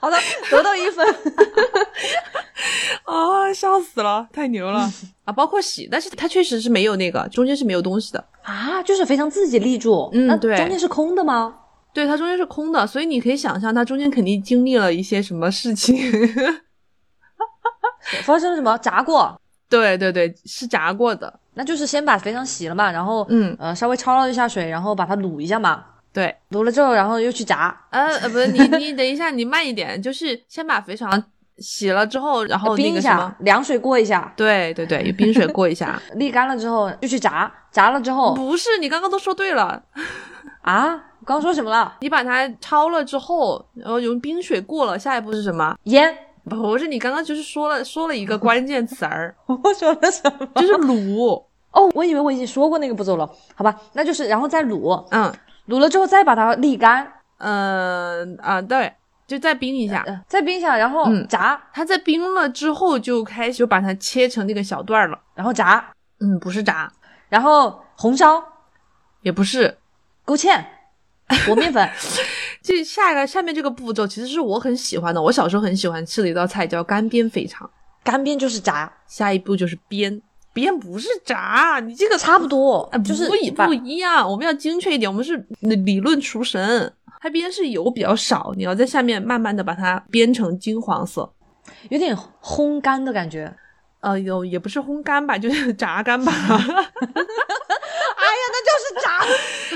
[0.00, 0.16] 好的，
[0.50, 1.06] 得到一分，
[3.04, 4.80] 啊， 笑死了，太牛了
[5.24, 5.32] 啊！
[5.32, 11.54] 包括洗，但是它确实是没有那个中间是没有东西的啊，就是非常自己立住，嗯，对，中间是空的吗？
[11.94, 15.96] 对，它中间是空的，所以你可以想象它中间肯定经历了一些什么事情，
[18.24, 18.76] 发生了什么？
[18.78, 19.40] 炸过？
[19.68, 25.84] 对对对，是炸过的，那就是先把肥肠洗了嘛，然后嗯呃稍微焯了一下水，然后把它卤一下嘛。
[26.12, 27.78] 对，卤了之后，然后又去炸。
[27.90, 31.22] 呃呃，不是你你 等一下，你慢一点，就是先把肥肠
[31.58, 34.32] 洗了之后，然后冰一下，凉水过一下。
[34.36, 39.82] 对对对，有冰水过一下， 沥干了之后就去炸，炸了之后不是你刚刚都说对了
[40.62, 40.94] 啊？
[41.20, 41.96] 我刚刚说什么了？
[42.00, 45.76] 你把它焯了之后，然后用冰水过了，下一步是什么？
[45.84, 46.16] 腌？
[46.48, 50.48] 不是，你刚刚就是说了说了一个关键词儿，我说了什么？
[50.62, 51.44] 就是卤。
[51.70, 55.30] 哦，我以为我已经说过那个步骤了，好吧，那就是然后再卤，嗯。
[55.68, 57.06] 卤了之后再把它沥干，
[57.38, 58.92] 嗯啊对，
[59.26, 61.60] 就再冰一下，再冰一下，然后炸。
[61.72, 65.84] 它在冰了之后就开始就把它切成那个小段了，然后炸。
[66.20, 66.90] 嗯，不是炸，
[67.28, 68.42] 然后红烧，
[69.22, 69.78] 也不是，
[70.24, 70.64] 勾芡，
[71.46, 71.88] 和面粉。
[72.60, 77.70] 这下一个下面这个步骤其实是我很喜欢的，我小时候很喜欢吃的一道菜叫干煸肥肠。
[78.02, 80.20] 干煸就是炸，下一步就是煸。
[80.58, 84.28] 煸不是炸，你这个差不多，就是不一不一样。
[84.28, 86.92] 我们要精确一点，我们是理论厨神。
[87.20, 91.28] 它边是油比较少，你要在下面慢慢的把它煸成金黄色，
[91.90, 93.52] 有点烘干的感觉。
[94.00, 96.32] 呃，有也不是烘干吧，就是炸干吧。
[96.38, 96.62] 哎呀，
[98.54, 99.18] 那就是炸，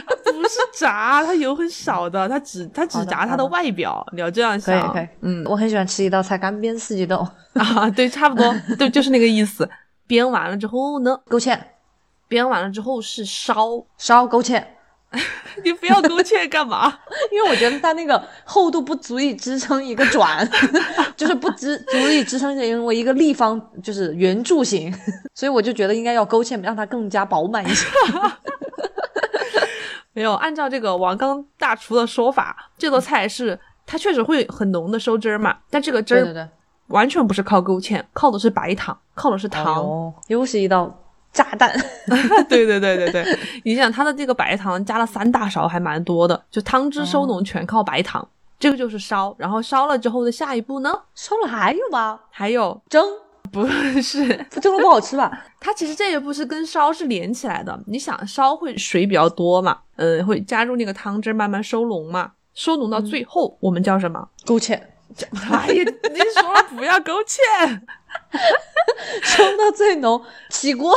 [0.33, 4.07] 不是炸，它油很少的，它只它只炸它的外表。
[4.13, 5.09] 你要这样想，可以可以。
[5.23, 9.69] 嗯，我很喜欢吃一道菜，干煸四季豆 啊，对，差不多，对，就是那个意思。
[10.13, 11.19] 煸完了之后呢？
[11.27, 11.59] 勾芡。
[12.29, 14.63] 煸完了之后是烧，烧勾芡。
[15.63, 16.99] 你不要勾芡干嘛？
[17.31, 20.49] 因为我觉得它那个厚度不足以支撑一个转，
[21.15, 24.91] 就是不支足以支撑成为一个立方，就是圆柱形，
[25.35, 27.87] 所以我就觉得应该要勾芡，让它更加饱满一些。
[30.15, 36.49] 没有，按照这个王刚大厨的说法，这道菜是它确实会很浓的收汁儿嘛，但这个汁儿
[36.93, 38.97] 完全不是靠勾芡，靠的是白糖。
[39.15, 40.91] 靠的是糖，又是一道
[41.33, 41.71] 炸弹。
[42.49, 48.27] 对对对对对，你想它的这个白糖加了三大勺，还蛮多的，就汤汁收拢全靠白糖。
[48.59, 50.91] 这个就是烧，然后烧了之后的下一步呢？
[51.15, 52.21] 烧了还有吗？
[52.31, 53.05] 还有蒸？
[53.51, 53.67] 不
[54.01, 54.27] 是，
[54.63, 55.45] 蒸了不好吃吧？
[55.61, 57.79] 它其实这一步是跟烧是连起来的。
[57.87, 59.79] 你想烧会水比较多嘛？
[59.97, 62.33] 嗯，会加入那个汤汁慢慢收拢嘛？
[62.55, 64.27] 收拢到最后我们叫什么？
[64.47, 64.81] 勾芡。
[65.51, 67.81] 哎呀，你说了不要勾芡。
[69.23, 70.95] 收到最浓，起锅，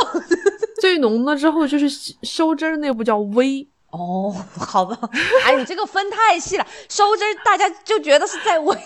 [0.80, 1.88] 最浓了之后就是
[2.22, 4.98] 收汁儿那步叫煨哦，好吧，
[5.44, 8.76] 哎，你这个分太细了，收汁儿大家就觉得是在煨。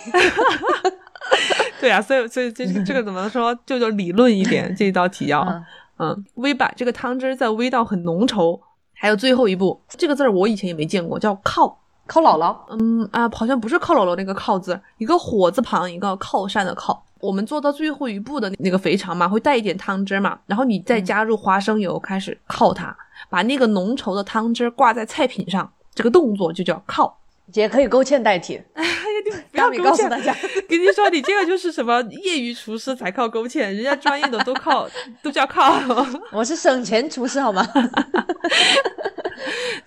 [1.80, 5.64] 对啊， 所以所以这这个怎么说，就就理论一点这一道题要，嗯
[5.99, 8.61] 嗯，煨把这个汤汁再煨到很浓稠。
[8.93, 11.80] 还有最后一步，这个字儿我以前也没见过，叫靠。
[12.11, 17.00] 靠姥姥，嗯啊，好像不是靠姥姥那个靠字，一个火字旁，一个靠山的靠。
[17.20, 22.96] 我们做到最后一步的那个肥肠嘛，会带一点汤汁嘛，然后你再加入花生油，开始靠它，
[23.28, 27.16] 把那个浓稠的汤汁挂在菜品上，这个动作就叫靠。
[27.55, 28.61] 也可以勾芡代替。
[28.74, 28.90] 哎呀，
[29.24, 30.34] 你不要告诉大家，
[30.68, 34.88] 跟你说，你这个就是什么业余厨师才靠勾芡，人家专业的都靠
[35.22, 35.74] 都叫靠。
[36.32, 37.66] 我是省钱厨师好吗？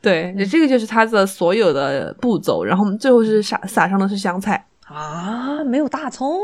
[0.01, 6.37] 对你，这个就是它的所有的步骤，然后我们最后是撒撒上的是香菜，啊，没有大葱，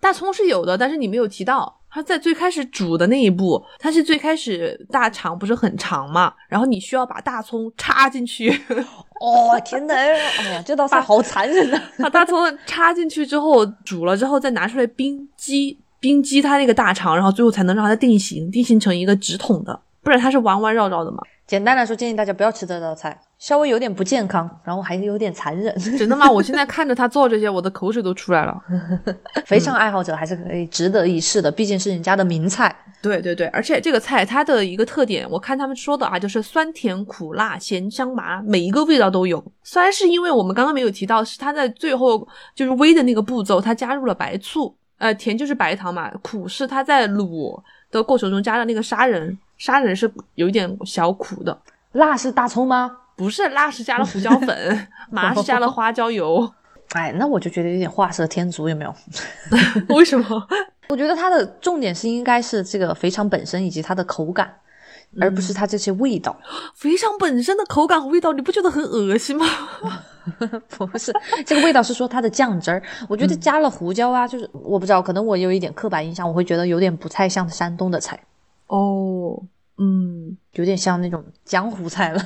[0.00, 1.77] 大葱是有的，但是你没有提到。
[1.90, 8.50] 它在最开始煮的那一步，它是最开始大肠不是很长嘛，然后你需要把大葱插进去，
[9.20, 9.94] 哦天哪！
[9.94, 11.82] 哎呀，这道菜好残忍啊！
[11.98, 21.18] 把大葱插进去之后煮了之后再拿出来冰激冰激它那个大肠，然后最后才能让它定型，定型成一个直筒的，不然它是弯弯绕绕的嘛。
[21.46, 25.72] 简单来说，建议大家不要吃这道菜，稍微有点不健康，然后还有点残忍。
[25.96, 26.28] 真的吗？
[26.30, 28.60] 我现在看着他做这些，我的口水都出来了。
[29.46, 32.74] 肥肠爱好者还是可以值得一试的，毕竟是人家的名菜。
[33.00, 39.42] 对对对，而且这个菜它的一个特点，我看他们说的啊，就是酸甜苦辣咸香麻，每一个味道都有。
[39.62, 42.26] 虽然是因为我们刚刚没有提到，是它在最后
[42.56, 47.56] 就是煨的那个步骤，它加入了白醋，呃，甜就是白糖嘛，苦是它在卤
[47.92, 51.56] 的过程中加了那个砂仁，砂仁是有一点小苦的，
[51.92, 52.90] 辣是大葱吗？
[53.18, 56.50] 不是辣是加了胡椒粉， 麻是加了花椒油。
[56.94, 58.94] 哎，那我就觉得有点画蛇添足，有没有？
[59.94, 60.48] 为什么？
[60.88, 64.56] 我觉得它的重点是应该是这个肥肠本身以及它的口感，
[65.20, 66.34] 而不是它这些味道。
[66.74, 69.44] 肥肠本身的口感和味道，你不觉得很恶心吗？
[70.68, 71.12] 不是
[71.44, 72.82] 这个味道，是说它的酱汁儿。
[73.06, 78.18] 我觉得加了胡椒啊，就是我不知道，可能我有一点刻板印象，我会觉得有点不太像山东的菜，
[78.68, 79.38] 哦，
[79.78, 82.20] 嗯，有点像那种江湖菜了。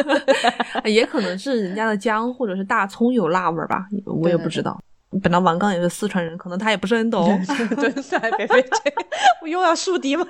[0.84, 4.80] 也可能是人家的姜或者是大葱有辣味儿吧，我也不知道。
[5.22, 7.28] 本来王刚也是四川人，可能他也不是很懂。
[7.46, 8.92] 对，对，别别这，
[9.42, 10.26] 我又要树敌吗？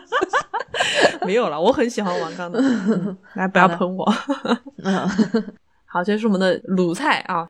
[1.25, 4.13] 没有了，我很喜欢王刚的，嗯来不要喷我。
[4.83, 5.09] 嗯，
[5.87, 7.47] 好，这是我们的鲁菜啊。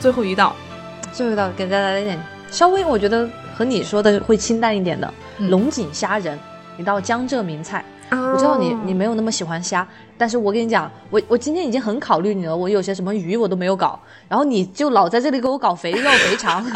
[0.00, 0.56] 最后一道，
[1.18, 2.16] 最后一道给大家来点
[2.48, 6.38] 稍微，我觉得和你说的会清淡一点的嗯龙井虾仁，
[6.78, 7.84] 一道江浙名菜。
[8.12, 9.84] 我我知道你你没有那么喜欢虾，
[10.16, 13.98] 但是我跟你讲，我我今天已经很考虑你了，我有些什么鱼我都没有搞，
[14.28, 16.64] 然后你就老在这里给我搞肥 肉肥肠，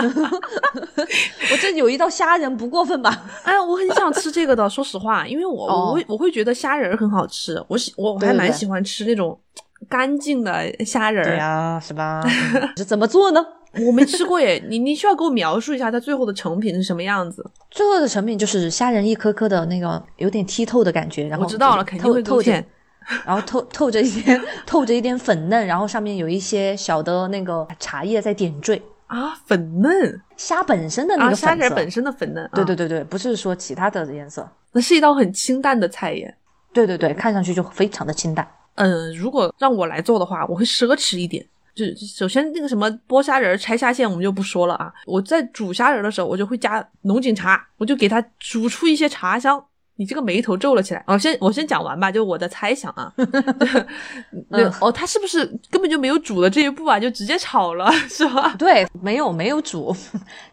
[1.53, 3.22] 我这有一道虾仁不过分吧？
[3.47, 9.38] 哎，我很想吃这个的，说实话，因为我、哦我会我会觉得虾仁很好吃，我喜我还蛮喜欢吃那种
[9.88, 11.24] 干净的虾仁。
[11.24, 12.20] 对呀、是吧？
[12.76, 13.47] 是怎么做呢？
[13.86, 17.44] 我没吃过耶，你你需要给我描述一下它最后的成品是什么样子？
[17.70, 22.64] 最后的成品就是虾仁一颗颗的那个有点剔透的感觉，然后我知道了，肯定会勾透点。
[23.26, 31.34] 然后透透着一点透着一点粉嫩，然后上面有一些小的那个茶叶在点缀，啊，粉嫩虾本身的那啊，个。
[31.34, 34.48] 虾仁本身的粉嫩，啊对对，对对，不是说其他的颜色。
[34.70, 36.32] 那是一道很清淡的菜耶。
[36.72, 38.48] 对对对，看上去就非常的清淡。
[38.76, 41.44] 嗯，如果让我来做的话，我会奢侈一点。
[41.74, 44.92] 就首先那个什么剥虾仁儿、拆虾线，我们就不说了啊。
[45.06, 49.64] 我在煮虾仁儿的时候，我就会加龙井茶，我就给它煮出一些茶香。
[49.96, 51.04] 你这个眉头皱了起来。
[51.06, 53.12] 我、先我先讲完吧，就我的猜想啊。
[54.80, 58.54] 哦，它是不是根本就没有煮的这一步啊，就直接炒了， 是吧？
[58.58, 59.94] 对，没有没有煮，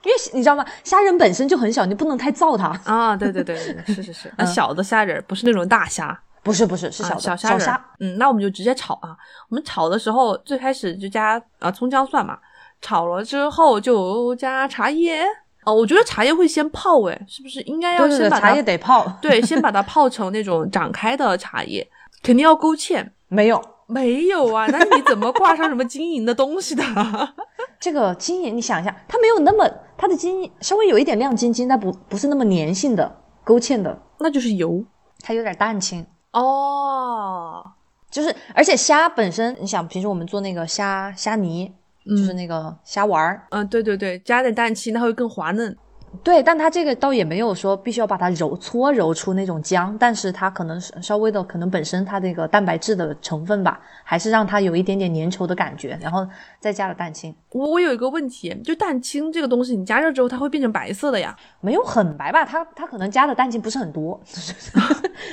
[0.03, 0.65] 因为你知道吗？
[0.83, 2.67] 虾仁本身就很小，你不能太造它。
[2.83, 3.57] 啊，对对对
[3.87, 4.31] 是是是。
[4.37, 7.85] 那嗯小的虾仁儿不是那种大虾，不是不是，是啊小的、小虾仁儿虾。
[7.99, 9.15] 嗯，那我们就直接炒啊。
[9.49, 12.37] 我们炒的时候最开始就加啊葱姜蒜嘛，
[12.81, 15.23] 炒了之后就加茶叶。
[15.65, 19.05] 哦，我觉得茶叶会先泡，诶，是不是应该要先把茶叶得泡。
[19.21, 21.85] 对，先把它泡成那种展开的茶叶，
[22.23, 23.05] 肯定要勾芡。
[23.27, 26.83] 没有没有啊，那你怎么挂上什么晶莹的东西的？
[27.79, 33.13] 这个晶莹，你想一下，它没有那么它的金银稍微有一点亮晶晶，但不不是那么粘性的
[33.43, 34.83] 勾芡的，那就是油
[35.21, 36.05] 它有点淡青。
[36.31, 37.73] 哦。
[38.11, 41.71] 就是，而且虾本身，你想平时我们做那个虾虾泥，
[42.05, 45.77] 就是那个虾丸儿，嗯，对对对，加点蛋清，它会更滑嫩。
[46.23, 56.27] 对，但它这个倒也没有说必须要把它揉搓揉出那种浆，但是它可能是稍微的，可能本身它这个蛋白质的成分吧，还是让它有一点点粘稠的感觉，然后
[56.59, 57.33] 再加了蛋清。
[57.51, 61.35] 我我有一个问题，就蛋清这个东西，你加热之后它会变成白色的呀？
[61.61, 62.43] 没有很白吧？
[62.43, 64.19] 它它可能加的蛋清不是很多，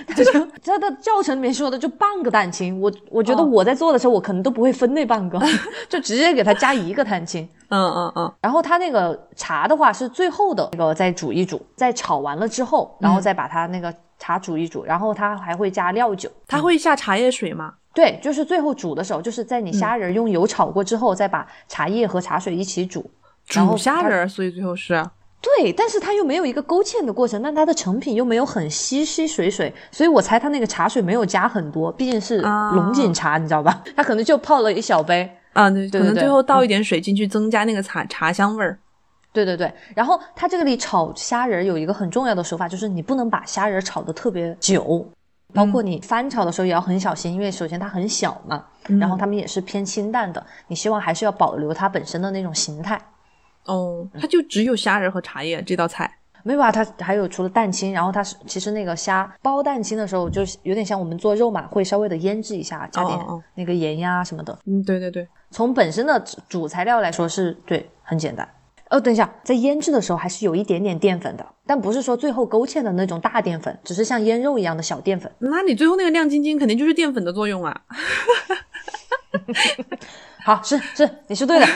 [0.07, 2.81] 它 就它的教程里面说的就半个蛋清。
[2.81, 5.41] 我我觉得我在做的时候，我可能都不会分那半个，
[5.89, 7.49] 就直接给它加一个蛋清。
[7.69, 8.33] 嗯嗯嗯。
[8.41, 16.31] 然后它那个茶的话是最后的那个再煮一煮，在炒完了之后，然后再把它那个茶煮一煮，然后它还会加料酒。
[16.47, 17.75] 它会下茶叶水吗？
[17.95, 23.11] 对，就是最后煮的时候，就是在你虾仁用油炒过之后，再把茶叶和茶水一起煮。
[23.47, 25.03] 煮虾仁，所以最后是。
[25.41, 33.83] 对，但是它又没有一个勾芡的过程，但它的成品又没有很稀稀水水，所以我猜它那个茶水没有加很多，毕竟是龙井茶，你知道吧？
[33.95, 38.79] 它可能就泡了一小杯啊，对，可能最后倒一点水进去，增加那个茶茶香味儿。
[39.33, 45.07] 对对对，然后它这个里炒虾仁有一个很重要的手法，就是你不能把虾仁炒的特别久，
[45.53, 48.65] 包括你翻炒的时候也要很小心，因为首先它很小嘛，
[48.99, 53.01] 然后它们也是偏清淡的，你希望还是要保留它本身的那种形态。
[53.65, 56.11] 哦，它就只有虾仁和茶叶这道菜，
[56.47, 56.71] 没有啊？
[56.71, 63.19] 它还有除了蛋清，然后它是其实那个虾包蛋清的时候，就有点像我们做肉嘛，会稍微的腌制一下，加点
[63.57, 64.57] 那个盐呀什么的。
[64.65, 68.49] 嗯，对对对，从本身的主材料来说是对，很简单。
[68.91, 75.29] 哦，等一下，在腌制的时候还是有一点点淀粉的，但不是说最后勾芡的那种大淀粉，只是像腌肉一样的小淀粉。
[75.41, 77.81] 那你最后那个亮晶晶肯定就是淀粉的作用啊。
[80.47, 81.67] 好，是是，你 是对的。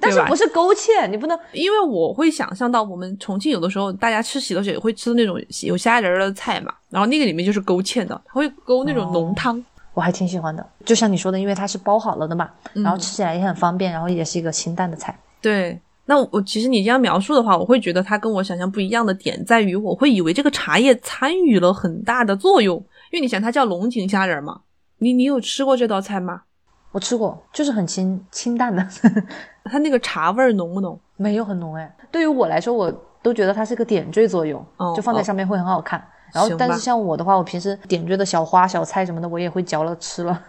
[0.00, 1.06] 但是不是勾芡？
[1.06, 10.66] 你不能，因为我会想象到我们重庆有的时候大家吃喜头水会吃那种有虾仁的菜嘛，然后那个里面就是勾芡的，它会勾那种浓汤，我还挺喜欢的。
[10.86, 15.14] 就像你说的，因为它是包好了的嘛，然后吃起来也很方便，然后也是一个清淡的菜。
[15.42, 22.78] 对，那我其实你这样描述的话，我会觉得它跟我想象不一样的点在于，我会以为这个茶叶参与了很大的作用，
[23.12, 24.62] 因为你想它叫龙井虾仁嘛，
[25.00, 26.42] 你你有吃过这道菜吗？
[26.94, 28.86] 我吃过，就是很清清淡的，
[29.66, 30.96] 它那个茶味儿浓不浓？
[31.16, 31.92] 没有很浓哎。
[32.12, 34.64] 对于我来说，我都觉得它是个点缀作用，
[34.94, 36.00] 就放在上面会很好看。
[36.32, 40.40] 然后，但是像我的话，我平时点缀的小花小菜什么的，我也会嚼了吃了。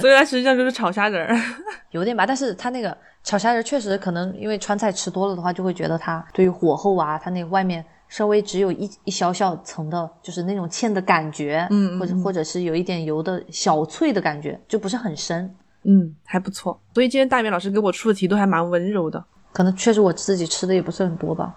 [0.00, 1.36] 所以它实际上就是炒虾仁儿，
[1.92, 2.26] 有点吧。
[2.26, 7.84] 但是它那个炒虾仁确实可能因为川菜吃多了的话，就会觉得它对于火候啊，它那外面。
[8.10, 15.54] 稍微只有一一小小层的，就是那种芡的感觉，嗯，或者或者是有一点油的小脆的感觉，就不是很深，
[15.84, 16.78] 嗯，还不错。
[16.92, 21.54] 所以今天大明老师给我出的题都还蛮温柔的，可能确实我自己吃的也不是很多吧。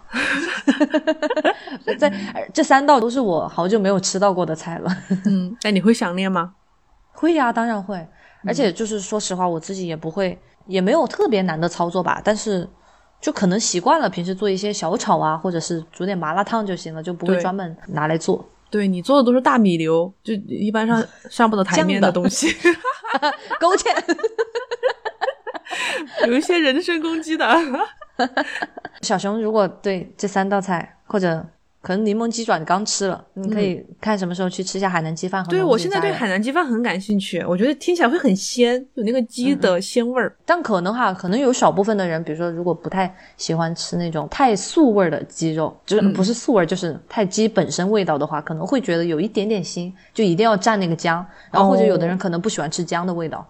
[1.98, 2.14] 在
[2.54, 6.54] 这三道都是我好久没有吃到过的菜了， 嗯，那你会想念吗？
[7.12, 8.08] 会呀，当然会。
[8.46, 12.70] 而且就是说实话，我自己也不会，也没有特别难的操作吧，但是。
[13.24, 18.46] 就可能习惯了，平时做一些小炒啊，或者是煮点麻辣烫就行了，就不会专门拿来做。
[18.70, 21.02] 对你做的都是大米流，就一般上
[21.32, 22.54] 上不得台面的东西，
[23.62, 23.88] 勾芡，
[26.28, 27.48] 有一些人身攻击的。
[29.02, 31.46] 小熊如果对这三道菜或者。
[31.84, 35.46] 可能柠檬鸡爪你刚吃了，你可以看什么时候去吃一下海南鸡饭。
[35.50, 40.34] 对我现在对海南鸡饭很感兴趣，我觉得听起来会很鲜，有那个鸡的鲜味儿。
[40.46, 51.26] 但可能哈，可能有少部分的人，比如说如果不太喜欢吃那种太素味的鸡肉，就是不是素味，就是太鸡本身味道的话，可能会觉得有一点点腥，就一定要蘸那个姜。
[51.52, 53.46] 然后或者有的人可能不喜欢吃姜的味道。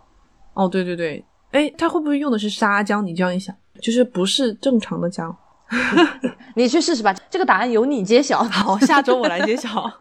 [0.55, 3.05] 哦，对对对，哎，他会不会用的是沙姜？
[3.05, 5.37] 你这样一想，就是不是正常的姜。
[6.55, 8.43] 你去试试吧，这个答案由你揭晓。
[8.45, 9.91] 好，下周我来揭晓。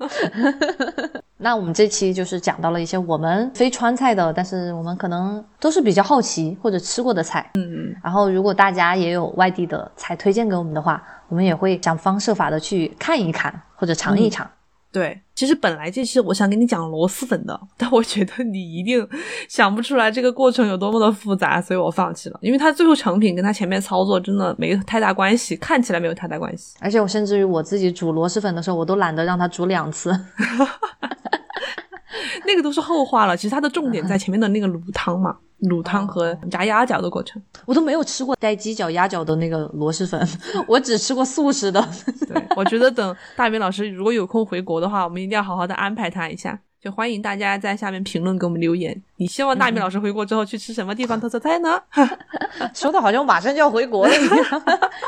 [1.39, 7.51] 那我们这期就是讲到了一些我们非川菜的，但是我们可能都是比较好奇或者吃过的菜。
[7.55, 7.97] 嗯嗯。
[8.03, 14.49] 然后，如果大家也有外地的菜推荐给我们的话，我们也会想方设法的去看一看或者尝一尝。
[14.93, 19.09] 对，其实本来这期我想跟你讲螺蛳粉的，但我觉得你一定
[19.49, 22.38] 想不出来这个过程有多么的复杂，所以我放弃了。
[22.43, 26.76] 因为它最后成品跟它前面操作真的没太大关系，看起来没有太大关系。
[26.78, 30.12] 而且我甚至于我自己煮螺蛳粉的时候，我都懒得让它煮两次。
[32.47, 37.41] 那个都是后话了，其实它的重点在前面的那个卤汤嘛，卤汤和炸鸭脚的过程。
[37.67, 40.27] 我都没有吃过带鸡脚、鸭脚的那个螺蛳粉，
[40.67, 41.81] 我只吃过素食的。
[42.29, 46.59] 对，我觉得等大明老师如果有空回国的话，我们一定要好好的安排他一下。
[46.83, 49.01] 就欢迎大家在下面评论给我们留言。
[49.16, 51.80] 你希望大米老师回国之后去吃什么地方特色菜呢？
[52.74, 54.62] 说的好像马上就要回国了一样，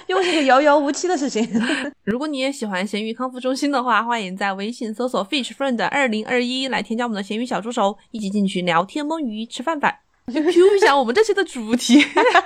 [0.07, 1.45] 又是一个遥遥无期的事情。
[2.05, 9.93] 如果你也喜欢咸鱼康复中心的话，欢迎在微信搜索 Fish Friend 二零二一来添加我们的咸鱼小助手，一起进去聊天摸鱼吃饭饭。
[10.29, 11.99] 就 Q 一下我们这期的主题，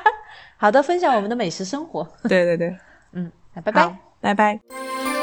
[0.56, 2.02] 好的，分享我们的美食生活。
[2.22, 2.74] 对对对，
[3.12, 5.17] 嗯，那拜拜，拜拜。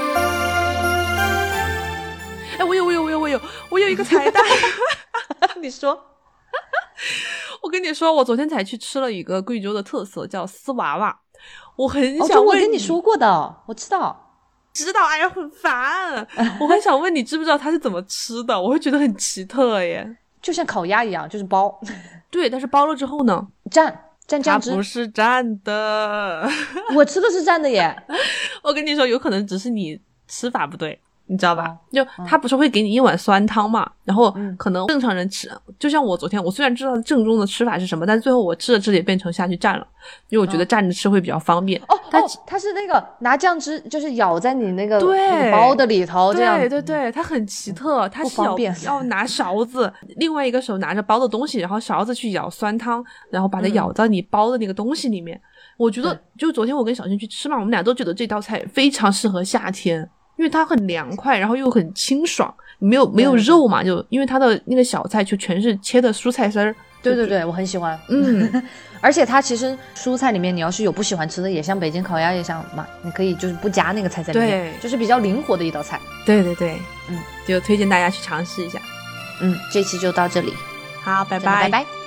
[2.58, 4.44] 哎，我有，我有，我有，我有，我有一个彩蛋。
[5.62, 6.00] 你说，
[7.62, 11.20] 我跟你说，我昨天才去吃了一个贵州的特色，叫丝娃娃。
[11.76, 14.40] 我很想问，我跟你说过的，我知道，
[14.74, 15.06] 知道。
[15.06, 16.26] 哎呀，很烦。
[16.60, 18.60] 我很想问你，知不知道它是怎么吃的？
[18.60, 21.80] 我会觉得很奇特耶，就像烤鸭一样，就是包。
[22.32, 23.48] 对，但是包了之后呢？
[23.70, 23.94] 蘸
[24.28, 24.70] 蘸酱汁。
[24.70, 26.50] 它不是蘸的，
[26.96, 27.96] 我吃的是蘸的耶。
[28.64, 31.00] 我跟你说，有可能只是你吃法不对。
[31.28, 31.76] 你知道吧？
[31.92, 39.88] 就他不是会给你一碗酸汤嘛，然后可能正常人吃，就像我昨天，我虽然知道正宗的吃法是什么，但最后我吃着吃着也变成下去蘸了，
[40.30, 41.82] 因为我觉得蘸着吃会比较方便。
[41.88, 45.52] 哦，它它是那个拿酱汁，就是舀在你那个对。
[45.52, 46.60] 包的里头，这样。
[46.60, 55.40] 对对对，它很奇特，它是要要拿勺子，另外一个手拿着包的东西，然后勺子去舀酸汤，然后把它舀到你包的那个东西里面。
[55.78, 60.08] 我觉得，就昨天我跟小新去吃嘛，我们俩都觉得这道菜非常适合夏天。
[60.38, 66.76] 因为它很凉快，然后又很清爽，没有没有肉嘛，就因为它的那个小菜就全是切的蔬菜丝儿。
[67.02, 67.98] 对对对，我很喜欢。
[68.10, 68.64] 嗯，
[69.00, 76.00] 而且它其实蔬菜里面，你要是有不喜欢吃的，也像北京烤鸭也像嘛，你可以就是不加那个菜在里面，就是比较灵活的一道菜。
[76.26, 76.80] 对对对，
[77.10, 78.80] 嗯，就推荐大家去尝试一下。
[79.42, 80.52] 嗯，这期就到这里，
[81.04, 82.05] 好，拜拜，拜拜。